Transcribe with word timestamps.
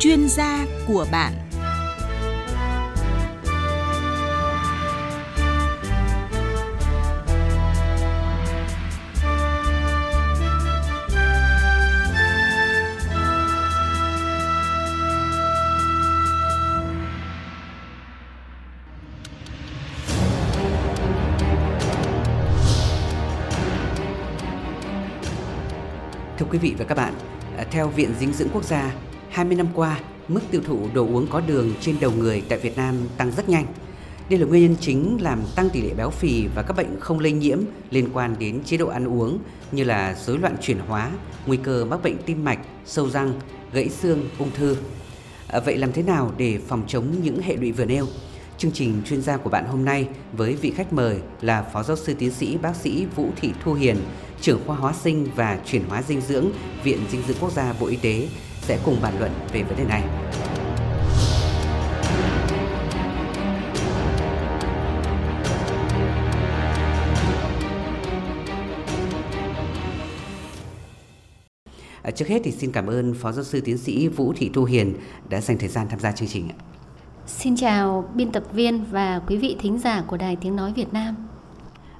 chuyên 0.00 0.28
gia 0.28 0.66
của 0.86 1.06
bạn. 1.12 1.32
Thưa 26.38 26.46
quý 26.50 26.58
vị 26.58 26.74
và 26.78 26.84
các 26.84 26.94
bạn, 26.94 27.14
à, 27.56 27.64
theo 27.70 27.88
Viện 27.88 28.14
Dinh 28.20 28.32
dưỡng 28.32 28.48
Quốc 28.52 28.64
gia, 28.64 28.92
20 29.30 29.56
năm 29.56 29.66
qua, 29.74 30.00
mức 30.28 30.40
tiêu 30.50 30.60
thụ 30.64 30.78
đồ 30.94 31.06
uống 31.06 31.26
có 31.26 31.40
đường 31.40 31.72
trên 31.80 31.96
đầu 32.00 32.12
người 32.18 32.42
tại 32.48 32.58
Việt 32.58 32.76
Nam 32.76 32.94
tăng 33.16 33.32
rất 33.36 33.48
nhanh. 33.48 33.66
Đây 34.30 34.38
là 34.38 34.46
nguyên 34.46 34.62
nhân 34.62 34.76
chính 34.80 35.18
làm 35.20 35.42
tăng 35.56 35.70
tỷ 35.70 35.82
lệ 35.82 35.94
béo 35.96 36.10
phì 36.10 36.46
và 36.54 36.62
các 36.62 36.76
bệnh 36.76 37.00
không 37.00 37.20
lây 37.20 37.32
nhiễm 37.32 37.58
liên 37.90 38.08
quan 38.12 38.36
đến 38.38 38.64
chế 38.64 38.76
độ 38.76 38.88
ăn 38.88 39.08
uống 39.08 39.38
như 39.72 39.84
là 39.84 40.16
rối 40.26 40.38
loạn 40.38 40.56
chuyển 40.60 40.78
hóa, 40.78 41.10
nguy 41.46 41.56
cơ 41.56 41.84
mắc 41.84 42.02
bệnh 42.02 42.16
tim 42.26 42.44
mạch, 42.44 42.58
sâu 42.86 43.10
răng, 43.10 43.32
gãy 43.72 43.88
xương, 43.88 44.28
ung 44.38 44.50
thư. 44.50 44.76
À, 45.46 45.60
vậy 45.60 45.76
làm 45.76 45.92
thế 45.92 46.02
nào 46.02 46.32
để 46.36 46.58
phòng 46.68 46.82
chống 46.86 47.06
những 47.22 47.42
hệ 47.42 47.56
lụy 47.56 47.72
vừa 47.72 47.84
nêu? 47.84 48.06
Chương 48.58 48.72
trình 48.72 49.02
chuyên 49.06 49.22
gia 49.22 49.36
của 49.36 49.50
bạn 49.50 49.64
hôm 49.66 49.84
nay 49.84 50.08
với 50.32 50.54
vị 50.54 50.72
khách 50.76 50.92
mời 50.92 51.16
là 51.40 51.62
Phó 51.62 51.82
Giáo 51.82 51.96
sư 51.96 52.14
Tiến 52.18 52.30
sĩ 52.30 52.56
Bác 52.56 52.76
sĩ 52.76 53.06
Vũ 53.16 53.30
Thị 53.40 53.52
Thu 53.64 53.74
Hiền, 53.74 53.96
trưởng 54.40 54.60
khoa 54.66 54.76
hóa 54.76 54.92
sinh 54.92 55.26
và 55.34 55.58
chuyển 55.66 55.82
hóa 55.88 56.02
dinh 56.02 56.20
dưỡng, 56.20 56.46
Viện 56.84 56.98
Dinh 57.10 57.22
dưỡng 57.28 57.36
Quốc 57.40 57.52
gia 57.52 57.72
Bộ 57.80 57.86
Y 57.86 57.96
tế 57.96 58.28
sẽ 58.70 58.78
cùng 58.84 58.96
bàn 59.02 59.14
luận 59.18 59.30
về 59.52 59.62
vấn 59.62 59.76
đề 59.76 59.84
này. 59.84 60.02
À, 72.02 72.10
trước 72.10 72.28
hết 72.28 72.40
thì 72.44 72.50
xin 72.50 72.72
cảm 72.72 72.86
ơn 72.86 73.14
Phó 73.14 73.32
Giáo 73.32 73.44
sư 73.44 73.60
Tiến 73.60 73.78
sĩ 73.78 74.08
Vũ 74.08 74.32
Thị 74.36 74.50
Thu 74.54 74.64
Hiền 74.64 74.94
đã 75.28 75.40
dành 75.40 75.58
thời 75.58 75.68
gian 75.68 75.86
tham 75.88 76.00
gia 76.00 76.12
chương 76.12 76.28
trình. 76.28 76.48
Xin 77.26 77.56
chào 77.56 78.10
biên 78.14 78.32
tập 78.32 78.44
viên 78.52 78.84
và 78.84 79.20
quý 79.26 79.36
vị 79.36 79.56
thính 79.60 79.78
giả 79.78 80.04
của 80.06 80.16
Đài 80.16 80.36
Tiếng 80.36 80.56
Nói 80.56 80.72
Việt 80.76 80.92
Nam. 80.92 81.16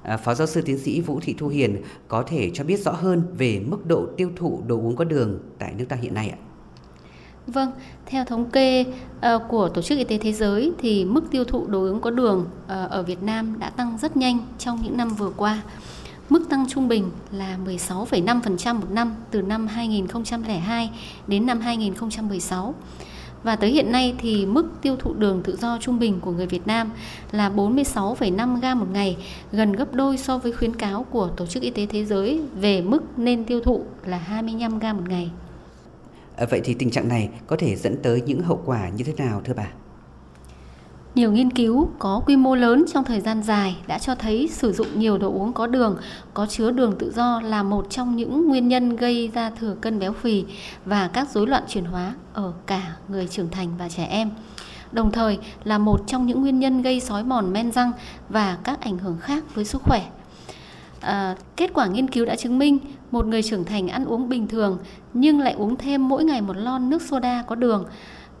À, 0.03 0.17
Phó 0.17 0.33
giáo 0.33 0.47
sư 0.47 0.61
tiến 0.61 0.77
sĩ 0.77 1.01
Vũ 1.01 1.19
Thị 1.19 1.35
Thu 1.37 1.47
Hiền 1.47 1.81
có 2.07 2.23
thể 2.23 2.51
cho 2.53 2.63
biết 2.63 2.79
rõ 2.79 2.91
hơn 2.91 3.23
về 3.37 3.59
mức 3.59 3.85
độ 3.85 4.07
tiêu 4.17 4.31
thụ 4.35 4.61
đồ 4.67 4.75
uống 4.75 4.95
có 4.95 5.03
đường 5.03 5.39
tại 5.59 5.73
nước 5.77 5.85
ta 5.89 5.95
hiện 5.95 6.13
nay 6.13 6.29
ạ? 6.29 6.37
Vâng, 7.47 7.71
theo 8.05 8.25
thống 8.25 8.49
kê 8.49 8.81
uh, 8.81 9.41
của 9.49 9.69
Tổ 9.69 9.81
chức 9.81 9.97
Y 9.97 10.03
tế 10.03 10.17
Thế 10.17 10.33
giới 10.33 10.71
thì 10.77 11.05
mức 11.05 11.31
tiêu 11.31 11.43
thụ 11.43 11.67
đồ 11.67 11.79
uống 11.79 12.01
có 12.01 12.09
đường 12.09 12.39
uh, 12.39 12.69
ở 12.69 13.03
Việt 13.03 13.23
Nam 13.23 13.59
đã 13.59 13.69
tăng 13.69 13.97
rất 14.01 14.17
nhanh 14.17 14.39
trong 14.59 14.79
những 14.83 14.97
năm 14.97 15.09
vừa 15.09 15.31
qua. 15.37 15.61
Mức 16.29 16.49
tăng 16.49 16.65
trung 16.69 16.87
bình 16.87 17.11
là 17.31 17.57
16,5% 17.65 18.75
một 18.75 18.91
năm 18.91 19.15
từ 19.31 19.41
năm 19.41 19.67
2002 19.67 20.89
đến 21.27 21.45
năm 21.45 21.59
2016. 21.59 22.75
Và 23.43 23.55
tới 23.55 23.71
hiện 23.71 23.91
nay 23.91 24.15
thì 24.17 24.45
mức 24.45 24.65
tiêu 24.81 24.95
thụ 24.99 25.13
đường 25.13 25.41
tự 25.43 25.57
do 25.57 25.77
trung 25.81 25.99
bình 25.99 26.19
của 26.19 26.31
người 26.31 26.47
Việt 26.47 26.67
Nam 26.67 26.89
là 27.31 27.49
46,5 27.49 28.59
gram 28.59 28.79
một 28.79 28.87
ngày, 28.93 29.17
gần 29.51 29.71
gấp 29.71 29.93
đôi 29.93 30.17
so 30.17 30.37
với 30.37 30.51
khuyến 30.51 30.75
cáo 30.75 31.03
của 31.03 31.27
Tổ 31.27 31.45
chức 31.45 31.63
Y 31.63 31.69
tế 31.69 31.85
Thế 31.85 32.05
giới 32.05 32.41
về 32.55 32.81
mức 32.81 33.19
nên 33.19 33.45
tiêu 33.45 33.59
thụ 33.59 33.83
là 34.05 34.17
25 34.17 34.79
gram 34.79 34.97
một 34.97 35.03
ngày. 35.09 35.31
À, 36.41 36.47
vậy 36.49 36.61
thì 36.63 36.73
tình 36.73 36.91
trạng 36.91 37.07
này 37.07 37.29
có 37.47 37.55
thể 37.59 37.75
dẫn 37.75 37.95
tới 38.03 38.21
những 38.25 38.41
hậu 38.41 38.61
quả 38.65 38.89
như 38.89 39.03
thế 39.03 39.13
nào 39.17 39.41
thưa 39.45 39.53
bà? 39.53 39.67
Nhiều 41.15 41.31
nghiên 41.31 41.51
cứu 41.51 41.89
có 41.99 42.21
quy 42.25 42.35
mô 42.35 42.55
lớn 42.55 42.85
trong 42.93 43.03
thời 43.03 43.19
gian 43.19 43.43
dài 43.43 43.77
đã 43.87 43.99
cho 43.99 44.15
thấy 44.15 44.49
sử 44.51 44.73
dụng 44.73 44.87
nhiều 44.95 45.17
đồ 45.17 45.27
uống 45.33 45.53
có 45.53 45.67
đường, 45.67 45.97
có 46.33 46.45
chứa 46.45 46.71
đường 46.71 46.95
tự 46.99 47.11
do 47.11 47.41
là 47.41 47.63
một 47.63 47.89
trong 47.89 48.15
những 48.15 48.47
nguyên 48.47 48.67
nhân 48.67 48.95
gây 48.95 49.27
ra 49.33 49.49
thừa 49.49 49.75
cân 49.81 49.99
béo 49.99 50.13
phì 50.13 50.45
và 50.85 51.07
các 51.07 51.29
rối 51.29 51.47
loạn 51.47 51.63
chuyển 51.67 51.85
hóa 51.85 52.15
ở 52.33 52.53
cả 52.65 52.95
người 53.07 53.27
trưởng 53.27 53.49
thành 53.49 53.69
và 53.77 53.89
trẻ 53.89 54.03
em. 54.03 54.29
Đồng 54.91 55.11
thời 55.11 55.39
là 55.63 55.77
một 55.77 56.03
trong 56.07 56.25
những 56.25 56.41
nguyên 56.41 56.59
nhân 56.59 56.81
gây 56.81 56.99
sói 56.99 57.23
mòn 57.23 57.53
men 57.53 57.71
răng 57.71 57.91
và 58.29 58.57
các 58.63 58.81
ảnh 58.81 58.97
hưởng 58.97 59.17
khác 59.17 59.43
với 59.55 59.65
sức 59.65 59.81
khỏe. 59.81 60.05
À, 61.01 61.35
kết 61.55 61.71
quả 61.73 61.87
nghiên 61.87 62.07
cứu 62.07 62.25
đã 62.25 62.35
chứng 62.35 62.59
minh 62.59 62.79
một 63.11 63.25
người 63.25 63.43
trưởng 63.43 63.65
thành 63.65 63.87
ăn 63.87 64.05
uống 64.05 64.29
bình 64.29 64.47
thường 64.47 64.77
nhưng 65.13 65.39
lại 65.39 65.53
uống 65.53 65.75
thêm 65.75 66.09
mỗi 66.09 66.23
ngày 66.23 66.41
một 66.41 66.57
lon 66.57 66.89
nước 66.89 67.01
soda 67.01 67.43
có 67.47 67.55
đường 67.55 67.85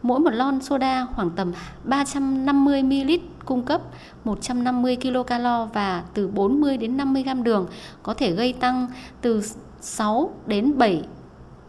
Mỗi 0.01 0.19
một 0.19 0.33
lon 0.33 0.61
soda 0.61 1.05
khoảng 1.15 1.29
tầm 1.29 1.51
350ml 1.87 3.17
cung 3.45 3.63
cấp 3.63 3.81
150 4.23 4.95
kcal 4.95 5.45
và 5.73 6.03
từ 6.13 6.27
40 6.27 6.77
đến 6.77 6.97
50 6.97 7.23
gram 7.23 7.43
đường 7.43 7.67
có 8.03 8.13
thể 8.13 8.31
gây 8.31 8.53
tăng 8.53 8.87
từ 9.21 9.43
6 9.81 10.31
đến 10.47 10.77
7 10.77 11.03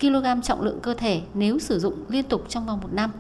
kg 0.01 0.43
trọng 0.43 0.61
lượng 0.61 0.79
cơ 0.83 0.95
thể 0.95 1.21
nếu 1.35 1.59
sử 1.59 1.79
dụng 1.79 1.95
liên 2.09 2.25
tục 2.25 2.45
trong 2.49 2.67
vòng 2.67 2.81
một 2.83 2.93
năm. 2.93 3.11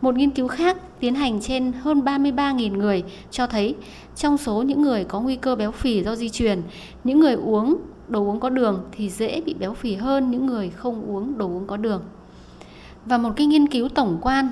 Một 0.00 0.14
nghiên 0.14 0.30
cứu 0.30 0.48
khác 0.48 0.76
tiến 1.00 1.14
hành 1.14 1.40
trên 1.40 1.72
hơn 1.72 2.00
33.000 2.00 2.76
người 2.76 3.04
cho 3.30 3.46
thấy 3.46 3.74
trong 4.16 4.38
số 4.38 4.62
những 4.62 4.82
người 4.82 5.04
có 5.04 5.20
nguy 5.20 5.36
cơ 5.36 5.56
béo 5.56 5.72
phì 5.72 6.02
do 6.02 6.16
di 6.16 6.28
truyền, 6.28 6.62
những 7.04 7.20
người 7.20 7.34
uống 7.34 7.76
đồ 8.08 8.24
uống 8.24 8.40
có 8.40 8.50
đường 8.50 8.84
thì 8.92 9.10
dễ 9.10 9.40
bị 9.40 9.54
béo 9.54 9.74
phì 9.74 9.94
hơn 9.94 10.30
những 10.30 10.46
người 10.46 10.70
không 10.70 11.10
uống 11.10 11.38
đồ 11.38 11.46
uống 11.46 11.66
có 11.66 11.76
đường. 11.76 12.02
Và 13.04 13.18
một 13.18 13.30
cái 13.36 13.46
nghiên 13.46 13.66
cứu 13.66 13.88
tổng 13.88 14.18
quan, 14.20 14.48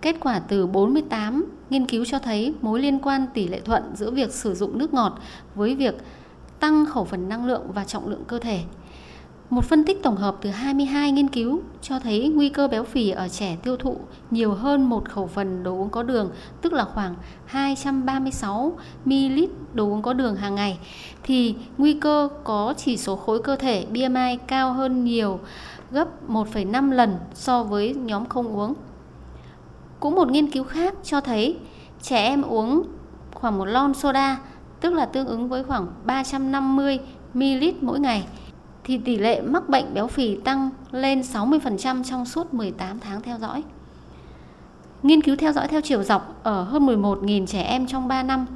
kết 0.00 0.16
quả 0.20 0.38
từ 0.38 0.66
48 0.66 1.44
nghiên 1.70 1.86
cứu 1.86 2.04
cho 2.04 2.18
thấy 2.18 2.54
mối 2.60 2.80
liên 2.80 2.98
quan 2.98 3.26
tỷ 3.34 3.48
lệ 3.48 3.60
thuận 3.60 3.82
giữa 3.96 4.10
việc 4.10 4.32
sử 4.32 4.54
dụng 4.54 4.78
nước 4.78 4.94
ngọt 4.94 5.18
với 5.54 5.74
việc 5.74 5.94
tăng 6.60 6.86
khẩu 6.86 7.04
phần 7.04 7.28
năng 7.28 7.46
lượng 7.46 7.62
và 7.74 7.84
trọng 7.84 8.08
lượng 8.08 8.24
cơ 8.26 8.38
thể. 8.38 8.60
Một 9.52 9.64
phân 9.64 9.84
tích 9.84 10.02
tổng 10.02 10.16
hợp 10.16 10.36
từ 10.40 10.50
22 10.50 11.12
nghiên 11.12 11.28
cứu 11.28 11.60
cho 11.82 11.98
thấy 11.98 12.28
nguy 12.28 12.48
cơ 12.48 12.68
béo 12.68 12.84
phì 12.84 13.10
ở 13.10 13.28
trẻ 13.28 13.56
tiêu 13.62 13.76
thụ 13.76 13.96
nhiều 14.30 14.54
hơn 14.54 14.88
một 14.88 15.08
khẩu 15.08 15.26
phần 15.26 15.62
đồ 15.62 15.72
uống 15.72 15.90
có 15.90 16.02
đường, 16.02 16.30
tức 16.62 16.72
là 16.72 16.84
khoảng 16.84 17.14
236 17.46 18.72
ml 19.04 19.12
đồ 19.74 19.84
uống 19.84 20.02
có 20.02 20.12
đường 20.12 20.36
hàng 20.36 20.54
ngày 20.54 20.78
thì 21.22 21.54
nguy 21.78 21.94
cơ 21.94 22.28
có 22.44 22.74
chỉ 22.76 22.96
số 22.96 23.16
khối 23.16 23.42
cơ 23.42 23.56
thể 23.56 23.86
BMI 23.90 24.38
cao 24.46 24.72
hơn 24.72 25.04
nhiều 25.04 25.40
gấp 25.90 26.08
1,5 26.28 26.92
lần 26.92 27.16
so 27.34 27.64
với 27.64 27.94
nhóm 27.94 28.26
không 28.26 28.56
uống. 28.56 28.74
Cũng 30.00 30.14
một 30.14 30.30
nghiên 30.30 30.50
cứu 30.50 30.64
khác 30.64 30.94
cho 31.02 31.20
thấy 31.20 31.56
trẻ 32.02 32.18
em 32.18 32.42
uống 32.42 32.82
khoảng 33.34 33.58
một 33.58 33.64
lon 33.64 33.94
soda, 33.94 34.38
tức 34.80 34.92
là 34.92 35.06
tương 35.06 35.26
ứng 35.26 35.48
với 35.48 35.64
khoảng 35.64 35.86
350 36.04 36.98
ml 37.34 37.64
mỗi 37.80 38.00
ngày, 38.00 38.26
thì 38.84 38.98
tỷ 38.98 39.16
lệ 39.16 39.40
mắc 39.40 39.68
bệnh 39.68 39.94
béo 39.94 40.06
phì 40.06 40.36
tăng 40.36 40.70
lên 40.90 41.20
60% 41.20 42.04
trong 42.04 42.24
suốt 42.24 42.54
18 42.54 43.00
tháng 43.00 43.22
theo 43.22 43.38
dõi. 43.38 43.62
Nghiên 45.02 45.22
cứu 45.22 45.36
theo 45.36 45.52
dõi 45.52 45.68
theo 45.68 45.80
chiều 45.80 46.02
dọc 46.02 46.40
ở 46.42 46.62
hơn 46.62 46.86
11.000 46.86 47.46
trẻ 47.46 47.62
em 47.62 47.86
trong 47.86 48.08
3 48.08 48.22
năm 48.22 48.46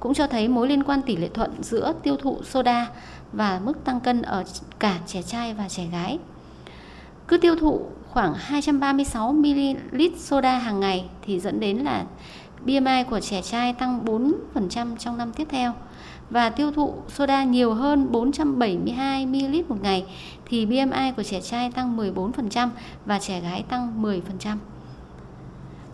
cũng 0.00 0.14
cho 0.14 0.26
thấy 0.26 0.48
mối 0.48 0.68
liên 0.68 0.82
quan 0.82 1.02
tỷ 1.02 1.16
lệ 1.16 1.28
thuận 1.28 1.62
giữa 1.62 1.92
tiêu 2.02 2.16
thụ 2.16 2.38
soda 2.44 2.90
và 3.32 3.60
mức 3.64 3.84
tăng 3.84 4.00
cân 4.00 4.22
ở 4.22 4.44
cả 4.78 4.98
trẻ 5.06 5.22
trai 5.22 5.54
và 5.54 5.68
trẻ 5.68 5.86
gái. 5.92 6.18
Cứ 7.28 7.38
tiêu 7.38 7.56
thụ 7.56 7.80
khoảng 8.10 8.34
236 8.34 9.32
ml 9.32 10.02
soda 10.16 10.58
hàng 10.58 10.80
ngày 10.80 11.04
thì 11.22 11.40
dẫn 11.40 11.60
đến 11.60 11.76
là 11.76 12.04
BMI 12.64 13.04
của 13.10 13.20
trẻ 13.20 13.42
trai 13.42 13.72
tăng 13.72 14.04
4% 14.54 14.96
trong 14.96 15.18
năm 15.18 15.32
tiếp 15.32 15.48
theo 15.50 15.72
và 16.30 16.50
tiêu 16.50 16.72
thụ 16.72 16.94
soda 17.08 17.44
nhiều 17.44 17.74
hơn 17.74 18.12
472 18.12 19.26
ml 19.26 19.56
một 19.68 19.82
ngày 19.82 20.04
thì 20.46 20.66
BMI 20.66 21.12
của 21.16 21.22
trẻ 21.22 21.40
trai 21.40 21.70
tăng 21.70 21.96
14% 21.96 22.68
và 23.06 23.18
trẻ 23.18 23.40
gái 23.40 23.64
tăng 23.68 24.02
10%. 24.02 24.20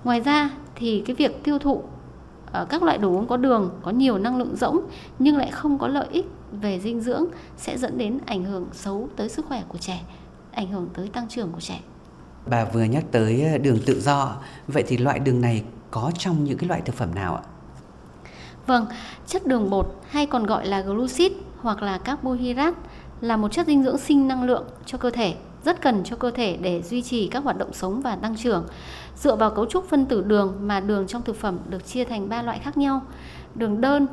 Ngoài 0.04 0.20
ra 0.20 0.50
thì 0.76 1.02
cái 1.06 1.16
việc 1.16 1.44
tiêu 1.44 1.58
thụ 1.58 1.82
ở 2.52 2.64
các 2.64 2.82
loại 2.82 2.98
đồ 2.98 3.08
uống 3.08 3.26
có 3.26 3.36
đường 3.36 3.70
có 3.82 3.90
nhiều 3.90 4.18
năng 4.18 4.36
lượng 4.36 4.56
rỗng 4.56 4.80
nhưng 5.18 5.36
lại 5.36 5.50
không 5.50 5.78
có 5.78 5.88
lợi 5.88 6.06
ích 6.10 6.26
về 6.52 6.80
dinh 6.80 7.00
dưỡng 7.00 7.24
sẽ 7.56 7.78
dẫn 7.78 7.98
đến 7.98 8.18
ảnh 8.26 8.44
hưởng 8.44 8.66
xấu 8.72 9.08
tới 9.16 9.28
sức 9.28 9.46
khỏe 9.46 9.62
của 9.68 9.78
trẻ 9.78 10.00
ảnh 10.52 10.68
hưởng 10.68 10.88
tới 10.94 11.08
tăng 11.08 11.28
trưởng 11.28 11.52
của 11.52 11.60
trẻ. 11.60 11.80
Bà 12.46 12.64
vừa 12.64 12.84
nhắc 12.84 13.04
tới 13.10 13.42
ờ, 13.52 13.58
đường 13.58 13.78
tự 13.86 14.00
do, 14.00 14.36
vậy 14.68 14.84
thì 14.86 14.96
loại 14.96 15.18
đường 15.18 15.40
này 15.40 15.64
có 15.90 16.12
trong 16.18 16.44
những 16.44 16.58
cái 16.58 16.68
loại 16.68 16.80
thực 16.80 16.94
phẩm 16.94 17.14
nào 17.14 17.34
ạ? 17.34 17.42
Vâng, 18.72 18.86
chất 19.26 19.46
đường 19.46 19.70
bột 19.70 19.86
hay 20.08 20.26
còn 20.26 20.46
gọi 20.46 20.66
là 20.66 20.80
glucid 20.80 21.32
hoặc 21.60 21.82
là 21.82 21.98
carbohydrate 21.98 22.76
là 23.20 23.36
một 23.36 23.52
chất 23.52 23.66
dinh 23.66 23.82
dưỡng 23.82 23.98
sinh 23.98 24.28
năng 24.28 24.42
lượng 24.42 24.64
cho 24.86 24.98
cơ 24.98 25.10
thể, 25.10 25.34
rất 25.64 25.80
cần 25.80 26.04
cho 26.04 26.16
cơ 26.16 26.30
thể 26.30 26.56
để 26.62 26.82
duy 26.82 27.02
trì 27.02 27.26
các 27.26 27.44
hoạt 27.44 27.58
động 27.58 27.72
sống 27.72 28.00
và 28.00 28.16
tăng 28.16 28.36
trưởng. 28.36 28.64
Dựa 29.16 29.36
vào 29.36 29.50
cấu 29.50 29.66
trúc 29.66 29.88
phân 29.88 30.06
tử 30.06 30.22
đường 30.26 30.54
mà 30.62 30.80
đường 30.80 31.06
trong 31.06 31.22
thực 31.22 31.36
phẩm 31.36 31.58
được 31.68 31.86
chia 31.86 32.04
thành 32.04 32.28
ba 32.28 32.42
loại 32.42 32.58
khác 32.58 32.76
nhau. 32.76 33.02
Đường 33.54 33.80
đơn 33.80 34.06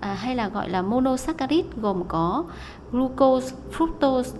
à, 0.00 0.14
hay 0.14 0.36
là 0.36 0.48
gọi 0.48 0.68
là 0.68 0.82
monosaccharide 0.82 1.68
gồm 1.76 2.04
có 2.08 2.44
glucose, 2.92 3.54
fructose, 3.78 4.30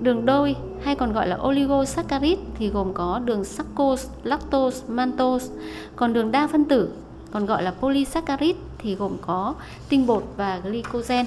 Đường 0.00 0.26
đôi 0.26 0.56
hay 0.82 0.94
còn 0.94 1.12
gọi 1.12 1.28
là 1.28 1.36
oligosaccharide 1.36 2.42
thì 2.54 2.68
gồm 2.68 2.94
có 2.94 3.20
đường 3.24 3.44
sucrose, 3.44 4.08
lactose, 4.22 4.84
maltose. 4.88 5.54
Còn 5.96 6.12
đường 6.12 6.32
đa 6.32 6.46
phân 6.46 6.64
tử 6.64 6.92
còn 7.32 7.46
gọi 7.46 7.62
là 7.62 7.70
polysaccharide 7.70 8.58
thì 8.78 8.94
gồm 8.94 9.16
có 9.20 9.54
tinh 9.88 10.06
bột 10.06 10.24
và 10.36 10.58
glycogen. 10.58 11.26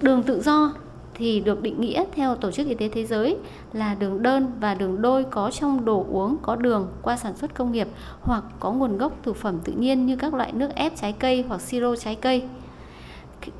Đường 0.00 0.22
tự 0.22 0.42
do 0.42 0.72
thì 1.14 1.40
được 1.40 1.62
định 1.62 1.80
nghĩa 1.80 2.04
theo 2.12 2.36
Tổ 2.36 2.50
chức 2.50 2.66
Y 2.66 2.74
tế 2.74 2.88
Thế 2.88 3.06
giới 3.06 3.36
là 3.72 3.94
đường 3.94 4.22
đơn 4.22 4.52
và 4.60 4.74
đường 4.74 5.02
đôi 5.02 5.24
có 5.24 5.50
trong 5.50 5.84
đồ 5.84 6.06
uống, 6.10 6.36
có 6.42 6.56
đường, 6.56 6.88
qua 7.02 7.16
sản 7.16 7.36
xuất 7.36 7.54
công 7.54 7.72
nghiệp 7.72 7.88
hoặc 8.20 8.44
có 8.60 8.72
nguồn 8.72 8.98
gốc 8.98 9.12
thực 9.22 9.36
phẩm 9.36 9.58
tự 9.64 9.72
nhiên 9.72 10.06
như 10.06 10.16
các 10.16 10.34
loại 10.34 10.52
nước 10.52 10.74
ép 10.74 10.96
trái 10.96 11.12
cây 11.12 11.44
hoặc 11.48 11.60
siro 11.60 11.96
trái 11.96 12.14
cây. 12.14 12.48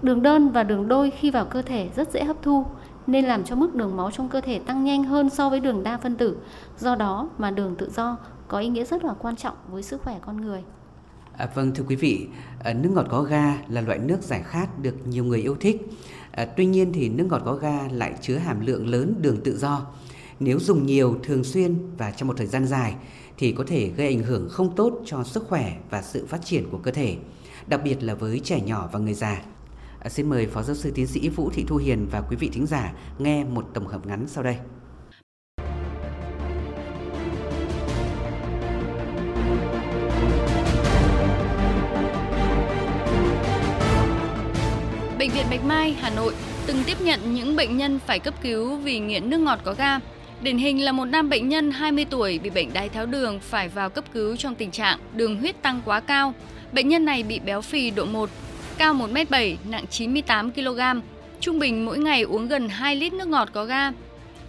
Đường 0.03 0.23
đơn 0.23 0.49
và 0.49 0.63
đường 0.63 0.89
đôi 0.89 1.11
khi 1.11 1.31
vào 1.31 1.45
cơ 1.45 1.63
thể 1.63 1.89
rất 1.97 2.13
dễ 2.13 2.25
hấp 2.25 2.37
thu, 2.43 2.67
nên 3.07 3.25
làm 3.25 3.45
cho 3.45 3.57
mức 3.57 3.75
đường 3.75 3.97
máu 3.97 4.11
trong 4.11 4.29
cơ 4.29 4.41
thể 4.41 4.59
tăng 4.59 4.85
nhanh 4.85 5.05
hơn 5.05 5.31
so 5.31 5.51
với 5.51 5.61
đường 5.61 5.83
đa 5.83 5.97
phân 5.97 6.17
tử. 6.17 6.37
Do 6.79 6.95
đó 6.95 7.29
mà 7.39 7.51
đường 7.51 7.75
tự 7.77 7.91
do 7.91 8.17
có 8.49 8.59
ý 8.59 8.69
nghĩa 8.69 8.85
rất 8.85 9.05
là 9.05 9.15
quan 9.19 9.37
trọng 9.37 9.57
với 9.71 9.83
sức 9.83 10.03
khỏe 10.03 10.19
con 10.27 10.41
người. 10.41 10.65
À, 11.37 11.49
vâng 11.55 11.75
thưa 11.75 11.85
quý 11.89 11.97
vị, 11.97 12.27
à, 12.59 12.73
nước 12.73 12.91
ngọt 12.95 13.07
có 13.11 13.23
ga 13.23 13.59
là 13.69 13.81
loại 13.81 13.99
nước 13.99 14.23
giải 14.23 14.43
khát 14.43 14.79
được 14.79 15.07
nhiều 15.07 15.25
người 15.25 15.41
yêu 15.41 15.57
thích. 15.61 15.77
À, 16.31 16.45
tuy 16.45 16.67
nhiên 16.67 16.93
thì 16.93 17.09
nước 17.09 17.27
ngọt 17.31 17.43
có 17.45 17.55
ga 17.55 17.89
lại 17.89 18.15
chứa 18.21 18.37
hàm 18.37 18.67
lượng 18.67 18.89
lớn 18.89 19.15
đường 19.21 19.41
tự 19.45 19.59
do. 19.59 19.87
Nếu 20.41 20.61
dùng 20.61 20.87
nhiều, 20.87 21.19
thường 21.23 21.45
xuyên 21.45 21.77
và 21.99 22.11
trong 22.11 22.29
một 22.29 22.35
thời 22.37 22.47
gian 22.47 22.67
dài 22.67 22.95
thì 23.39 23.53
có 23.53 23.65
thể 23.67 23.89
gây 23.89 24.07
ảnh 24.07 24.23
hưởng 24.23 24.49
không 24.51 24.77
tốt 24.77 25.03
cho 25.05 25.25
sức 25.25 25.45
khỏe 25.49 25.77
và 25.91 26.03
sự 26.03 26.27
phát 26.27 26.45
triển 26.45 26.71
của 26.71 26.79
cơ 26.79 26.91
thể, 26.91 27.17
đặc 27.67 27.81
biệt 27.85 28.03
là 28.03 28.15
với 28.15 28.41
trẻ 28.45 28.61
nhỏ 28.61 28.89
và 28.93 28.99
người 28.99 29.15
già. 29.15 29.43
À, 29.99 30.09
xin 30.09 30.31
mời 30.31 30.47
Phó 30.47 30.63
Giáo 30.63 30.77
sư 30.77 30.93
Tiến 30.95 31.07
sĩ 31.07 31.29
Vũ 31.29 31.51
Thị 31.51 31.65
Thu 31.69 31.77
Hiền 31.77 32.07
và 32.11 32.21
quý 32.21 32.37
vị 32.37 32.51
thính 32.53 32.67
giả 32.67 32.93
nghe 33.19 33.45
một 33.45 33.71
tổng 33.75 33.87
hợp 33.87 34.07
ngắn 34.07 34.25
sau 34.29 34.45
đây. 34.45 34.57
Viện 45.35 45.47
Bạch 45.51 45.65
Mai, 45.65 45.95
Hà 46.01 46.11
Nội 46.11 46.35
từng 46.67 46.85
tiếp 46.87 46.97
nhận 47.01 47.35
những 47.35 47.57
bệnh 47.57 47.77
nhân 47.77 47.99
phải 48.07 48.19
cấp 48.19 48.35
cứu 48.43 48.77
vì 48.77 48.99
nghiện 48.99 49.31
nước 49.31 49.39
ngọt 49.39 49.59
có 49.65 49.75
ga. 49.79 49.99
Điển 50.43 50.59
hình 50.59 50.85
là 50.85 50.93
một 50.93 51.05
nam 51.05 51.29
bệnh 51.29 51.49
nhân 51.49 51.71
20 51.71 52.07
tuổi 52.11 52.39
bị 52.39 52.51
bệnh 52.51 52.73
đái 52.73 52.89
tháo 52.89 53.07
đường 53.07 53.41
phải 53.41 53.69
vào 53.69 53.91
cấp 53.91 54.05
cứu 54.13 54.37
trong 54.37 54.55
tình 54.55 54.71
trạng 54.71 54.99
đường 55.15 55.37
huyết 55.37 55.63
tăng 55.63 55.81
quá 55.85 56.01
cao. 56.01 56.35
Bệnh 56.73 56.89
nhân 56.89 57.05
này 57.05 57.23
bị 57.23 57.39
béo 57.39 57.61
phì 57.61 57.91
độ 57.91 58.05
1, 58.05 58.31
cao 58.79 58.95
1m7, 58.95 59.57
nặng 59.69 59.85
98 59.91 60.51
kg. 60.51 60.81
Trung 61.41 61.59
bình 61.59 61.85
mỗi 61.85 61.99
ngày 61.99 62.23
uống 62.23 62.49
gần 62.49 62.69
2 62.69 62.97
lít 62.97 63.13
nước 63.13 63.29
ngọt 63.29 63.49
có 63.53 63.65
ga. 63.65 63.91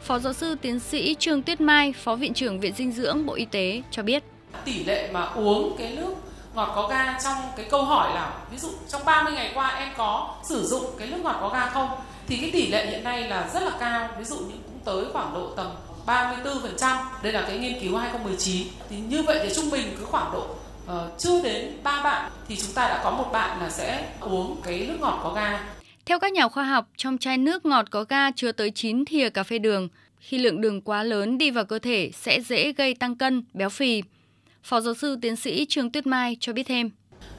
Phó 0.02 0.20
giáo 0.20 0.34
sư 0.34 0.56
tiến 0.62 0.80
sĩ 0.80 1.16
Trương 1.20 1.42
Tuyết 1.42 1.62
Mai, 1.62 1.94
Phó 1.94 2.16
Viện 2.16 2.34
trưởng 2.34 2.60
Viện 2.60 2.74
Dinh 2.78 2.92
dưỡng 2.92 3.26
Bộ 3.26 3.34
Y 3.34 3.46
tế 3.46 3.82
cho 3.92 4.04
biết. 4.04 4.24
Tỷ 4.66 4.84
lệ 4.84 5.10
mà 5.14 5.22
uống 5.24 5.76
cái 5.78 5.96
nước 5.96 6.16
ngọt 6.56 6.74
có 6.76 6.88
ga 6.88 7.20
trong 7.24 7.38
cái 7.56 7.66
câu 7.70 7.84
hỏi 7.84 8.16
là 8.16 8.34
ví 8.52 8.58
dụ 8.58 8.70
trong 8.90 9.06
30 9.06 9.34
ngày 9.34 9.52
qua 9.54 9.76
em 9.76 9.90
có 9.98 10.36
sử 10.44 10.66
dụng 10.66 10.86
cái 11.00 11.08
nước 11.08 11.18
ngọt 11.24 11.38
có 11.42 11.50
ga 11.50 11.70
không 11.70 11.90
thì 12.28 12.38
cái 12.38 12.52
tỷ 12.52 12.68
lệ 12.68 12.86
hiện 12.86 13.04
nay 13.04 13.28
là 13.28 13.50
rất 13.54 13.64
là 13.64 13.72
cao 13.80 14.10
ví 14.18 14.24
dụ 14.24 14.36
như 14.36 14.56
cũng 14.66 14.80
tới 14.86 15.06
khoảng 15.14 15.34
độ 15.34 15.50
tầm 15.56 15.68
34% 16.06 16.98
đây 17.24 17.34
là 17.34 17.42
cái 17.42 17.58
nghiên 17.58 17.80
cứu 17.82 17.98
2019 17.98 18.68
thì 18.90 18.96
như 18.96 19.24
vậy 19.24 19.40
thì 19.44 19.54
trung 19.56 19.70
bình 19.72 19.96
cứ 20.00 20.06
khoảng 20.06 20.32
độ 20.34 20.46
uh, 20.86 21.20
chưa 21.20 21.42
đến 21.42 21.78
3 21.84 22.04
bạn 22.04 22.32
thì 22.48 22.56
chúng 22.56 22.74
ta 22.74 22.88
đã 22.88 23.02
có 23.04 23.12
một 23.12 23.30
bạn 23.32 23.62
là 23.62 23.70
sẽ 23.70 24.08
uống 24.20 24.62
cái 24.64 24.86
nước 24.88 24.98
ngọt 25.00 25.20
có 25.24 25.34
ga 25.34 25.60
theo 26.06 26.20
các 26.20 26.34
nhà 26.34 26.48
khoa 26.48 26.64
học, 26.64 26.90
trong 26.98 27.18
chai 27.18 27.38
nước 27.38 27.66
ngọt 27.66 27.86
có 27.92 28.04
ga 28.04 28.32
chứa 28.32 28.52
tới 28.52 28.72
9 28.72 29.06
thìa 29.06 29.30
cà 29.30 29.44
phê 29.44 29.60
đường. 29.60 29.90
Khi 30.20 30.38
lượng 30.38 30.62
đường 30.62 30.82
quá 30.82 31.04
lớn 31.04 31.38
đi 31.38 31.52
vào 31.52 31.66
cơ 31.66 31.80
thể 31.80 32.12
sẽ 32.14 32.42
dễ 32.42 32.74
gây 32.74 32.94
tăng 32.94 33.16
cân, 33.16 33.44
béo 33.54 33.70
phì. 33.70 34.04
Phó 34.66 34.82
giáo 34.82 34.94
sư 34.94 35.18
tiến 35.22 35.36
sĩ 35.36 35.66
Trương 35.70 35.92
Tuyết 35.92 36.08
Mai 36.08 36.38
cho 36.40 36.54
biết 36.54 36.64
thêm. 36.64 36.90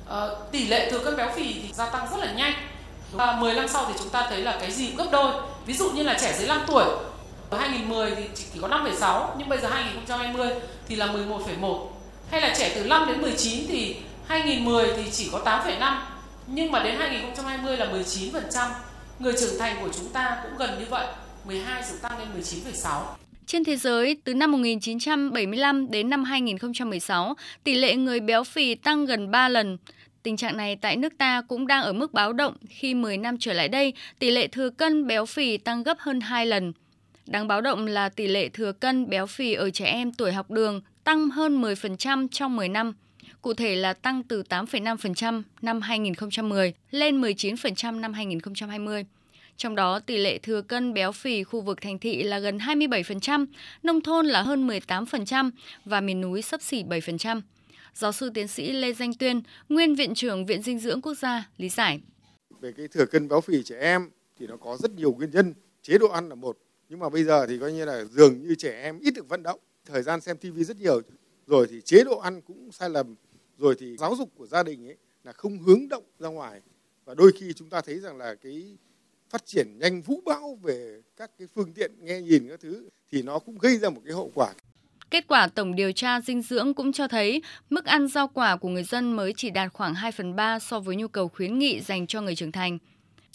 À, 0.08 0.26
tỷ 0.52 0.67
lệ 0.67 0.90
thừa 0.90 0.99
cân 0.99 1.17
béo 1.17 1.31
phì 1.37 1.52
thì 1.52 1.73
gia 1.73 1.87
tăng 1.90 2.06
rất 2.11 2.17
là 2.20 2.32
nhanh. 2.32 2.52
À, 3.19 3.37
10 3.40 3.55
năm 3.55 3.69
sau 3.69 3.84
thì 3.88 3.94
chúng 3.99 4.08
ta 4.08 4.26
thấy 4.31 4.40
là 4.40 4.56
cái 4.61 4.70
gì 4.73 4.87
cũng 4.87 4.96
gấp 4.96 5.06
đôi. 5.12 5.32
Ví 5.67 5.75
dụ 5.75 5.90
như 5.90 6.02
là 6.02 6.19
trẻ 6.20 6.37
dưới 6.38 6.49
5 6.49 6.61
tuổi, 6.67 6.84
ở 7.50 7.58
2010 7.58 8.14
thì 8.17 8.23
chỉ 8.34 8.61
có 8.61 8.69
5,6 8.69 9.34
nhưng 9.38 9.49
bây 9.49 9.58
giờ 9.58 9.69
2020 9.69 10.49
thì 10.88 10.96
là 10.96 11.06
11,1. 11.06 11.87
Hay 12.31 12.40
là 12.40 12.55
trẻ 12.58 12.73
từ 12.75 12.84
5 12.84 13.06
đến 13.08 13.23
19 13.23 13.64
thì 13.69 13.96
2010 14.26 14.93
thì 14.96 15.11
chỉ 15.12 15.28
có 15.32 15.38
8,5 15.44 16.00
nhưng 16.46 16.73
mà 16.73 16.82
đến 16.82 16.96
2020 16.99 17.76
là 17.76 17.87
19%. 17.87 18.70
Người 19.19 19.34
trưởng 19.40 19.58
thành 19.58 19.76
của 19.81 19.88
chúng 19.99 20.08
ta 20.08 20.40
cũng 20.43 20.58
gần 20.58 20.78
như 20.78 20.84
vậy, 20.90 21.06
12 21.44 21.82
rồi 21.82 21.99
tăng 22.02 22.19
lên 22.19 22.28
19,6. 22.40 23.25
Trên 23.46 23.64
thế 23.64 23.76
giới, 23.76 24.16
từ 24.25 24.34
năm 24.34 24.52
1975 24.52 25.90
đến 25.90 26.10
năm 26.10 26.25
2016, 26.25 27.34
tỷ 27.64 27.75
lệ 27.75 27.94
người 27.94 28.20
béo 28.20 28.44
phì 28.44 28.75
tăng 28.75 29.06
gần 29.06 29.31
3 29.31 29.48
lần. 29.48 29.78
Tình 30.22 30.37
trạng 30.37 30.56
này 30.56 30.76
tại 30.76 30.96
nước 30.96 31.19
ta 31.19 31.43
cũng 31.48 31.66
đang 31.66 31.82
ở 31.82 31.93
mức 31.93 32.12
báo 32.12 32.32
động 32.32 32.54
khi 32.69 32.94
10 32.94 33.16
năm 33.16 33.37
trở 33.40 33.52
lại 33.52 33.69
đây, 33.69 33.93
tỷ 34.19 34.31
lệ 34.31 34.46
thừa 34.46 34.70
cân 34.70 35.06
béo 35.06 35.26
phì 35.26 35.56
tăng 35.56 35.82
gấp 35.82 35.98
hơn 35.98 36.20
2 36.20 36.46
lần. 36.46 36.72
Đáng 37.26 37.48
báo 37.48 37.60
động 37.60 37.87
là 37.87 38.08
tỷ 38.08 38.26
lệ 38.26 38.48
thừa 38.48 38.72
cân 38.72 39.08
béo 39.08 39.26
phì 39.26 39.52
ở 39.52 39.70
trẻ 39.70 39.87
em 39.87 40.12
tuổi 40.12 40.32
học 40.32 40.50
đường 40.50 40.81
tăng 41.04 41.31
hơn 41.31 41.62
10% 41.62 42.28
trong 42.31 42.56
10 42.56 42.69
năm. 42.69 42.92
Cụ 43.42 43.54
thể 43.54 43.76
là 43.76 43.92
tăng 43.92 44.22
từ 44.22 44.42
8,5% 44.49 45.42
năm 45.62 45.81
2010 45.81 46.72
lên 46.90 47.20
19% 47.20 48.00
năm 48.00 48.12
2020. 48.12 49.04
Trong 49.56 49.75
đó, 49.75 50.00
tỷ 50.00 50.19
lệ 50.19 50.38
thừa 50.38 50.62
cân 50.62 50.94
béo 50.94 51.12
phì 51.12 51.44
khu 51.44 51.61
vực 51.61 51.81
thành 51.81 51.99
thị 51.99 52.23
là 52.23 52.38
gần 52.38 52.58
27%, 52.58 53.47
nông 53.82 54.00
thôn 54.00 54.26
là 54.26 54.43
hơn 54.43 54.69
18% 54.69 55.50
và 55.85 56.00
miền 56.00 56.20
núi 56.20 56.43
sấp 56.43 56.62
xỉ 56.62 56.85
7%. 56.85 57.41
Giáo 57.94 58.12
sư 58.12 58.31
tiến 58.35 58.49
sĩ 58.49 58.73
Lê 58.73 58.93
Danh 58.93 59.14
Tuyên, 59.14 59.43
nguyên 59.69 59.94
Viện 59.94 60.14
trưởng 60.14 60.47
Viện 60.47 60.62
Dinh 60.62 60.79
dưỡng 60.79 61.00
Quốc 61.00 61.14
gia, 61.14 61.49
lý 61.56 61.69
giải. 61.69 62.00
Về 62.61 62.73
cái 62.73 62.88
thừa 62.88 63.06
cân 63.06 63.29
béo 63.29 63.41
phì 63.41 63.62
trẻ 63.62 63.79
em 63.81 64.11
thì 64.38 64.47
nó 64.47 64.56
có 64.56 64.76
rất 64.76 64.91
nhiều 64.91 65.12
nguyên 65.12 65.31
nhân. 65.31 65.55
Chế 65.82 65.99
độ 65.99 66.09
ăn 66.09 66.29
là 66.29 66.35
một, 66.35 66.59
nhưng 66.88 66.99
mà 66.99 67.09
bây 67.09 67.25
giờ 67.25 67.47
thì 67.47 67.59
coi 67.59 67.73
như 67.73 67.85
là 67.85 68.05
dường 68.05 68.43
như 68.43 68.55
trẻ 68.55 68.82
em 68.82 68.99
ít 68.99 69.14
được 69.14 69.29
vận 69.29 69.43
động, 69.43 69.61
thời 69.85 70.02
gian 70.02 70.20
xem 70.20 70.37
TV 70.37 70.59
rất 70.67 70.76
nhiều, 70.76 71.00
rồi 71.47 71.67
thì 71.70 71.81
chế 71.81 72.05
độ 72.05 72.19
ăn 72.19 72.41
cũng 72.41 72.73
sai 72.73 72.91
lầm, 72.91 73.14
rồi 73.59 73.75
thì 73.79 73.97
giáo 73.97 74.14
dục 74.19 74.31
của 74.35 74.47
gia 74.47 74.62
đình 74.62 74.88
ấy 74.88 74.97
là 75.25 75.32
không 75.32 75.59
hướng 75.59 75.88
động 75.88 76.05
ra 76.19 76.29
ngoài 76.29 76.61
và 77.05 77.14
đôi 77.14 77.32
khi 77.41 77.52
chúng 77.52 77.70
ta 77.70 77.81
thấy 77.81 78.00
rằng 78.00 78.17
là 78.17 78.35
cái 78.35 78.76
phát 79.31 79.46
triển 79.46 79.78
nhanh 79.78 80.02
vũ 80.02 80.20
bão 80.25 80.59
về 80.62 81.00
các 81.16 81.30
cái 81.38 81.49
phương 81.54 81.73
tiện 81.73 81.90
nghe 82.00 82.21
nhìn 82.21 82.49
các 82.49 82.61
thứ 82.61 82.88
thì 83.12 83.23
nó 83.23 83.38
cũng 83.38 83.59
gây 83.59 83.78
ra 83.78 83.90
một 83.90 84.00
cái 84.04 84.14
hậu 84.14 84.30
quả. 84.35 84.52
Kết 85.11 85.25
quả 85.28 85.49
tổng 85.54 85.75
điều 85.75 85.92
tra 85.92 86.21
dinh 86.21 86.42
dưỡng 86.42 86.75
cũng 86.75 86.92
cho 86.92 87.09
thấy 87.09 87.42
mức 87.71 87.85
ăn 87.85 88.09
rau 88.09 88.28
quả 88.28 88.56
của 88.56 88.68
người 88.68 88.83
dân 88.83 89.16
mới 89.16 89.33
chỉ 89.37 89.50
đạt 89.50 89.73
khoảng 89.73 89.95
2 89.95 90.12
phần 90.12 90.37
3 90.37 90.59
so 90.59 90.80
với 90.80 90.97
nhu 90.97 91.09
cầu 91.09 91.28
khuyến 91.28 91.59
nghị 91.59 91.80
dành 91.80 92.06
cho 92.06 92.21
người 92.21 92.35
trưởng 92.35 92.52
thành. 92.52 92.78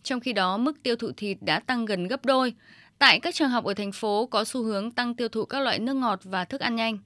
Trong 0.03 0.19
khi 0.19 0.33
đó, 0.33 0.57
mức 0.57 0.83
tiêu 0.83 0.95
thụ 0.95 1.11
thịt 1.17 1.37
đã 1.41 1.59
tăng 1.59 1.85
gần 1.85 2.07
gấp 2.07 2.25
đôi. 2.25 2.53
Tại 2.99 3.19
các 3.19 3.35
trường 3.35 3.49
học 3.49 3.65
ở 3.65 3.73
thành 3.73 3.91
phố 3.91 4.25
có 4.25 4.43
xu 4.43 4.63
hướng 4.63 4.91
tăng 4.91 5.15
tiêu 5.15 5.27
thụ 5.27 5.45
các 5.45 5.59
loại 5.59 5.79
nước 5.79 5.93
ngọt 5.93 6.19
và 6.23 6.45
thức 6.45 6.61
ăn 6.61 6.75
nhanh. 6.75 6.97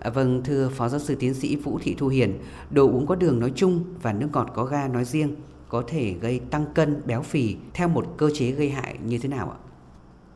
À, 0.00 0.10
vâng, 0.10 0.42
thưa 0.44 0.68
Phó 0.68 0.88
Giáo 0.88 1.00
sư 1.00 1.16
Tiến 1.20 1.34
sĩ 1.34 1.56
Vũ 1.56 1.78
Thị 1.82 1.94
Thu 1.98 2.08
Hiền, 2.08 2.38
đồ 2.70 2.86
uống 2.86 3.06
có 3.06 3.14
đường 3.14 3.40
nói 3.40 3.52
chung 3.56 3.84
và 4.02 4.12
nước 4.12 4.28
ngọt 4.32 4.52
có 4.54 4.64
ga 4.64 4.88
nói 4.88 5.04
riêng 5.04 5.36
có 5.68 5.82
thể 5.86 6.14
gây 6.20 6.40
tăng 6.50 6.66
cân, 6.74 7.02
béo 7.06 7.22
phì 7.22 7.56
theo 7.74 7.88
một 7.88 8.06
cơ 8.16 8.30
chế 8.34 8.50
gây 8.50 8.70
hại 8.70 8.96
như 9.06 9.18
thế 9.18 9.28
nào 9.28 9.50
ạ? 9.50 9.58